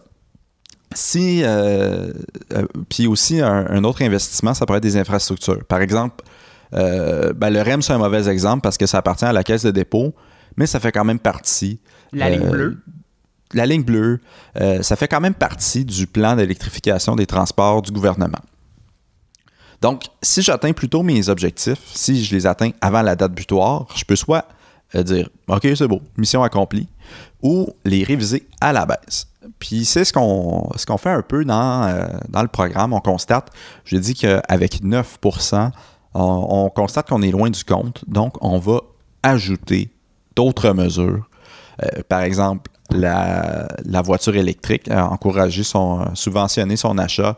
[0.94, 2.12] Si, euh,
[2.54, 5.64] euh, puis aussi un, un autre investissement, ça pourrait être des infrastructures.
[5.66, 6.24] Par exemple,
[6.74, 9.64] euh, ben, le REM, c'est un mauvais exemple parce que ça appartient à la caisse
[9.64, 10.14] de dépôt,
[10.58, 11.80] mais ça fait quand même partie.
[12.12, 12.78] La ligne bleue.
[13.54, 14.20] La ligne bleue,
[14.82, 18.40] ça fait quand même partie du plan d'électrification des transports du gouvernement.
[19.82, 24.06] Donc, si j'atteins plutôt mes objectifs, si je les atteins avant la date butoir, je
[24.06, 24.46] peux soit
[24.94, 26.88] dire OK, c'est beau, mission accomplie,
[27.42, 29.31] ou les réviser à la baisse.
[29.60, 32.94] Puis c'est ce qu'on fait un peu dans, euh, dans le programme.
[32.94, 33.50] On constate,
[33.86, 35.18] je dis qu'avec 9
[36.14, 38.82] on, on constate qu'on est loin du compte, donc on va
[39.24, 39.92] ajouter
[40.36, 41.28] d'autres mesures.
[41.84, 43.68] Euh, par exemple, la,
[44.04, 47.38] voiture électrique, euh, encourager son, subventionner son achat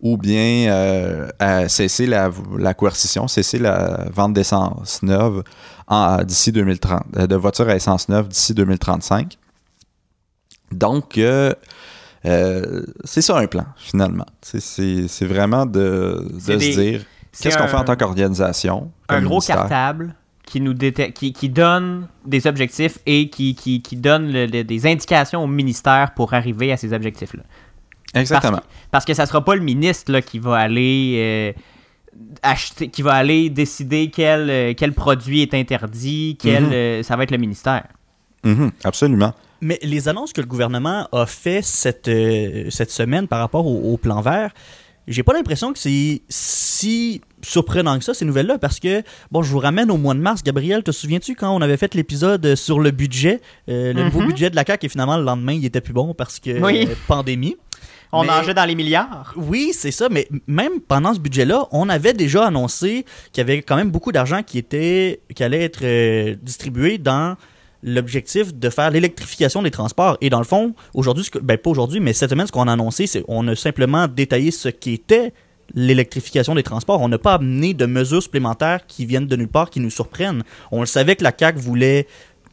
[0.00, 1.28] ou bien
[1.68, 5.42] cesser la, la coercition, cesser la vente d'essence neuve
[6.24, 9.38] d'ici 2030, euh, de voitures à essence neuve d'ici 2035.
[10.74, 11.52] Donc, euh,
[12.26, 14.26] euh, c'est ça un plan, finalement.
[14.42, 17.00] C'est- vraiment de, de se dire
[17.38, 18.90] qu'est-ce qu'on fait en tant qu'organisation.
[19.08, 19.56] un gros ministère?
[19.56, 20.14] cartable
[20.46, 24.86] qui nous qui, qui donne des objectifs et qui, qui, qui donne le- le- des
[24.86, 27.42] indications au ministère pour arriver à ces objectifs-là.
[28.14, 28.52] Exactement.
[28.52, 31.16] Parce que, parce que ça sera pas le ministre là, qui va aller
[31.56, 31.60] euh,
[32.42, 36.72] acheter, qui va aller décider quel, quel produit est interdit, quel, Mhm.
[36.72, 37.84] euh, ça va être le ministère.
[38.44, 39.34] Mhm, absolument.
[39.64, 43.92] Mais les annonces que le gouvernement a fait cette, euh, cette semaine par rapport au,
[43.94, 44.52] au plan vert,
[45.08, 49.50] j'ai pas l'impression que c'est si surprenant que ça, ces nouvelles-là, parce que, bon, je
[49.50, 52.78] vous ramène au mois de mars, Gabriel, te souviens-tu quand on avait fait l'épisode sur
[52.78, 53.40] le budget,
[53.70, 54.26] euh, le nouveau Mhm.
[54.28, 56.86] budget de la CAQ, et finalement, le lendemain, il était plus bon parce que Oui.
[56.88, 57.56] euh, pandémie.
[58.12, 59.32] On Mais- mangeait dans les milliards.
[59.36, 63.62] Oui, c'est ça, mais même pendant ce budget-là, on avait déjà annoncé qu'il y avait
[63.62, 67.36] quand même beaucoup d'argent qui était qui allait être euh, distribué dans
[67.84, 70.16] l'objectif de faire l'électrification des transports.
[70.20, 73.06] Et dans le fond, aujourd'hui, ben pas aujourd'hui, mais cette semaine, ce qu'on a annoncé,
[73.06, 75.32] c'est on a simplement détaillé ce qu'était
[75.74, 77.00] l'électrification des transports.
[77.00, 80.42] On n'a pas amené de mesures supplémentaires qui viennent de nulle part, qui nous surprennent.
[80.72, 82.06] On le savait que la CAQ voulait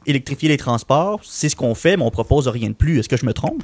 [0.06, 3.00] électrifier les transports, c'est ce qu'on fait, mais on propose rien de plus.
[3.00, 3.64] Est-ce que je me trompe?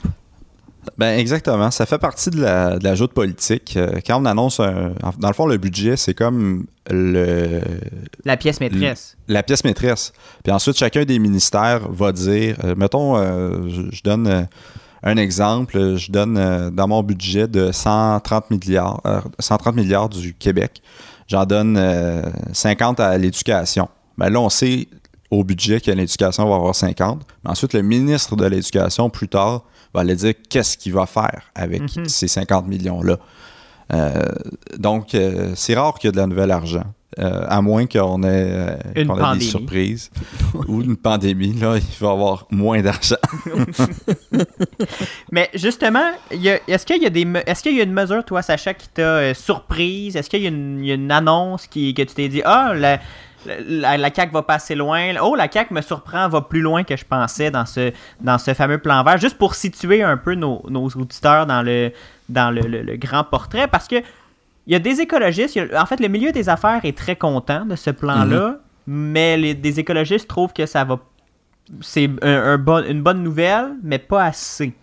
[0.98, 1.72] Ben exactement.
[1.72, 3.76] Ça fait partie de la, de la joute politique.
[3.78, 4.92] Euh, Quand on annonce un.
[5.20, 7.62] Dans le fond, le budget, c'est comme le,
[8.26, 9.18] La pièce maîtresse.
[9.28, 10.14] la pièce maîtresse.
[10.44, 14.42] Puis ensuite, chacun des ministères va dire, euh, mettons, euh, je, je donne euh,
[15.04, 20.82] un exemple, je donne dans mon budget de 130 milliards, euh, 130 milliards du Québec,
[21.28, 22.22] j'en donne euh,
[22.54, 23.90] 50 à l'éducation.
[24.18, 24.88] Ben là, on sait
[25.30, 27.22] au budget que l'éducation va avoir 50.
[27.44, 29.64] Mais ensuite, le ministre de l'Éducation, plus tard,
[29.94, 32.08] va aller dire qu'est-ce qu'il va faire avec Mhm.
[32.08, 33.18] ces 50 millions-là.
[33.94, 34.22] Euh,
[34.78, 36.84] donc, euh, c'est rare qu'il y ait de la nouvelle argent.
[37.20, 40.12] Euh, à moins qu'on ait, Une qu'on ait des surprises
[40.68, 43.16] ou une pandémie, là, il va y avoir moins d'argent.
[45.32, 48.74] Mais justement, est-ce qu'il y a des est-ce qu'il y a une mesure, toi, Sacha,
[48.74, 50.16] qui t'a surprise?
[50.16, 52.42] Est-ce qu'il y a une, il y a une annonce qui, que tu t'es dit
[52.46, 53.00] Ah, la,
[53.68, 55.14] la, la CAQ va pas assez loin.
[55.22, 57.92] Oh, la CAQ me surprend, va plus loin que je pensais dans ce,
[58.22, 59.18] dans ce fameux plan vert.
[59.18, 61.92] Juste pour situer un peu nos, nos auditeurs dans le,
[62.30, 63.96] dans le, le- le grand portrait, parce que
[64.66, 66.98] il y a des écologistes, il y a- en fait, le milieu des affaires est
[66.98, 71.00] très content de ce plan-là, mais les, des écologistes trouvent que ça va.
[71.82, 74.74] C'est un- un bon- une bonne nouvelle, mais pas assez.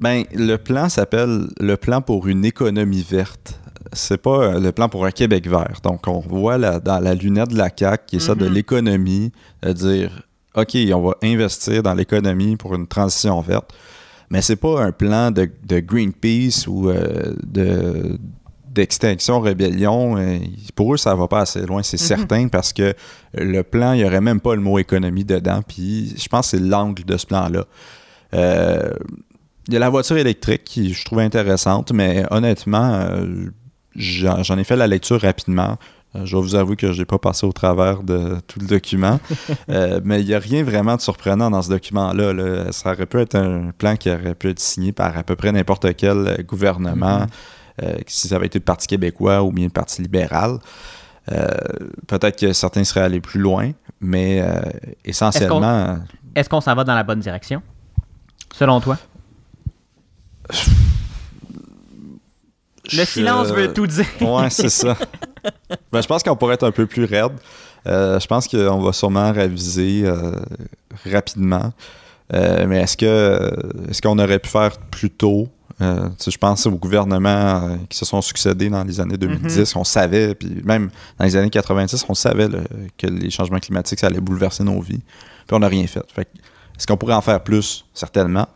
[0.00, 3.60] Ben, le plan s'appelle le plan pour une économie verte.
[3.92, 5.78] C'est pas euh, le plan pour un Québec vert.
[5.82, 8.54] Donc, on voit la- dans la lunette de la CAQ qui est ça de Mhm.
[8.54, 9.32] l'économie,
[9.62, 10.22] de dire
[10.56, 13.72] OK, on va investir dans l'économie pour une transition verte.
[14.30, 18.18] Mais c'est pas un plan de, de Greenpeace ou euh, de
[18.72, 20.38] d'extinction rébellion Euh,
[20.74, 22.92] pour eux ça va pas assez loin c'est certain parce que
[23.32, 26.56] le plan il y aurait même pas le mot économie dedans puis je pense que
[26.56, 27.64] c'est l'angle de ce plan là
[28.34, 28.90] Euh,
[29.68, 33.46] il y a la voiture électrique qui je trouve intéressante, mais honnêtement, euh,
[33.96, 35.78] j'en ai fait la lecture rapidement.
[36.16, 38.66] Euh, je vais vous avouer que je n'ai pas passé au travers de tout le
[38.66, 39.20] document.
[39.70, 42.32] Euh, mais il n'y a rien vraiment de surprenant dans ce document-là.
[42.32, 42.72] là.
[42.72, 45.52] Ça aurait pu être un plan qui aurait pu être signé par à peu près
[45.52, 47.26] n'importe quel gouvernement,
[47.82, 50.58] euh, si ça avait été le Parti québécois ou bien le Parti libéral.
[51.32, 51.48] Euh,
[52.06, 53.70] Peut-être que certains seraient allés plus loin,
[54.00, 54.44] mais
[55.04, 55.98] essentiellement.
[56.34, 57.62] Est-ce qu'on s'en va dans la bonne direction?
[58.52, 58.98] Selon toi?
[62.92, 64.06] Le silence veut tout dire.
[64.20, 64.96] Ouais, c'est ça.
[65.92, 67.32] Ben, je pense qu'on pourrait être un peu plus raide.
[67.86, 70.32] Euh, je pense qu'on va sûrement réviser euh,
[71.10, 71.72] rapidement.
[72.32, 73.50] Euh, mais est-ce que
[73.90, 75.48] est-ce qu'on aurait pu faire plus tôt?
[75.80, 80.62] Je pense aux gouvernements qui se sont succédés dans les années 2010, on savait, puis
[80.64, 82.60] même dans les années 90, on savait là,
[82.96, 85.02] que les changements climatiques, ça allait bouleverser nos vies.
[85.46, 86.04] Puis on n'a rien fait.
[86.14, 86.30] fait que,
[86.78, 87.84] est-ce qu'on pourrait en faire plus?
[87.92, 88.46] Certainement.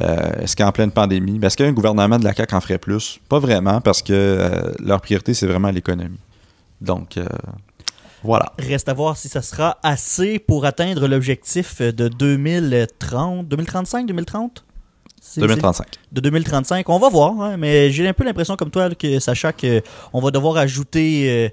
[0.00, 3.18] Euh, Est-ce qu'en pleine pandémie, ben, est-ce qu'un gouvernement de la CAQ en ferait plus?
[3.28, 6.18] Pas vraiment, parce que euh, leur priorité, c'est vraiment l'économie.
[6.80, 7.26] Donc, euh,
[8.22, 8.52] voilà.
[8.58, 14.64] Reste à voir si ça sera assez pour atteindre l'objectif de 2030, 2035, 2030
[15.20, 15.86] C'est- 2035.
[15.92, 19.18] c'est- De 2035, on va voir, hein, mais j'ai un peu l'impression comme toi que
[19.18, 21.52] Sacha qu'on va devoir ajouter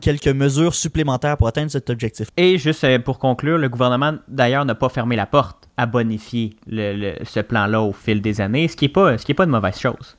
[0.00, 2.28] quelques mesures supplémentaires pour atteindre cet objectif.
[2.36, 6.56] Et juste euh, pour conclure, le gouvernement d'ailleurs n'a pas fermé la porte à bonifier
[6.66, 9.34] le- le- ce plan-là au fil des années, ce qui n'est pas, ce qui est
[9.34, 10.16] pas une mauvaise chose.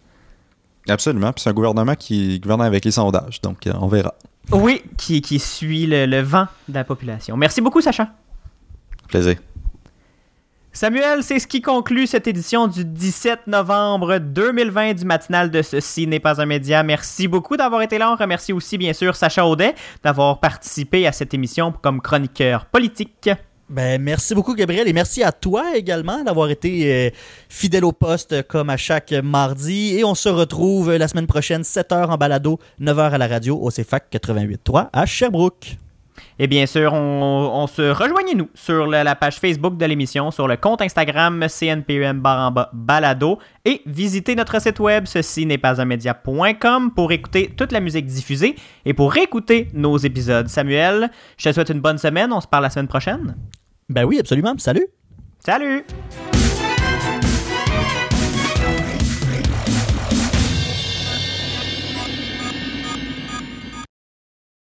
[0.88, 1.32] Absolument.
[1.34, 3.42] Puis c'est un gouvernement qui gouverne avec les sondages.
[3.42, 4.14] Donc, euh, on verra.
[4.52, 7.36] Oui, qui, qui suit le, le vent de la population.
[7.38, 8.10] Merci beaucoup, Sacha.
[9.08, 9.36] Plaisir.
[10.76, 16.06] Samuel, c'est ce qui conclut cette édition du 17 novembre 2020 du matinal de Ceci
[16.06, 16.84] n'est pas un média.
[16.84, 18.12] Merci beaucoup d'avoir été là.
[18.12, 19.74] On remercie aussi, bien sûr, Sacha Audet
[20.04, 23.30] d'avoir participé à cette émission comme chroniqueur politique.
[23.70, 27.10] Ben, merci beaucoup, Gabriel, et merci à toi également d'avoir été euh,
[27.48, 29.98] fidèle au poste comme à chaque mardi.
[29.98, 33.70] Et on se retrouve la semaine prochaine, 7h en balado, 9h à la radio au
[33.70, 35.78] CFAC 88.3 à Sherbrooke.
[36.40, 40.48] Et bien sûr, on, on se rejoignez-nous sur la, la page Facebook de l'émission, sur
[40.48, 45.82] le compte Instagram CNPUM en bas balado et visitez notre site web ceci n'est pas
[45.82, 48.56] un média.com pour écouter toute la musique diffusée
[48.86, 50.48] et pour réécouter nos épisodes.
[50.48, 52.32] Samuel, je te souhaite une bonne semaine.
[52.32, 53.36] On se parle la semaine prochaine.
[53.90, 54.56] Ben oui, absolument.
[54.58, 54.88] Salut!
[55.40, 55.86] Salut!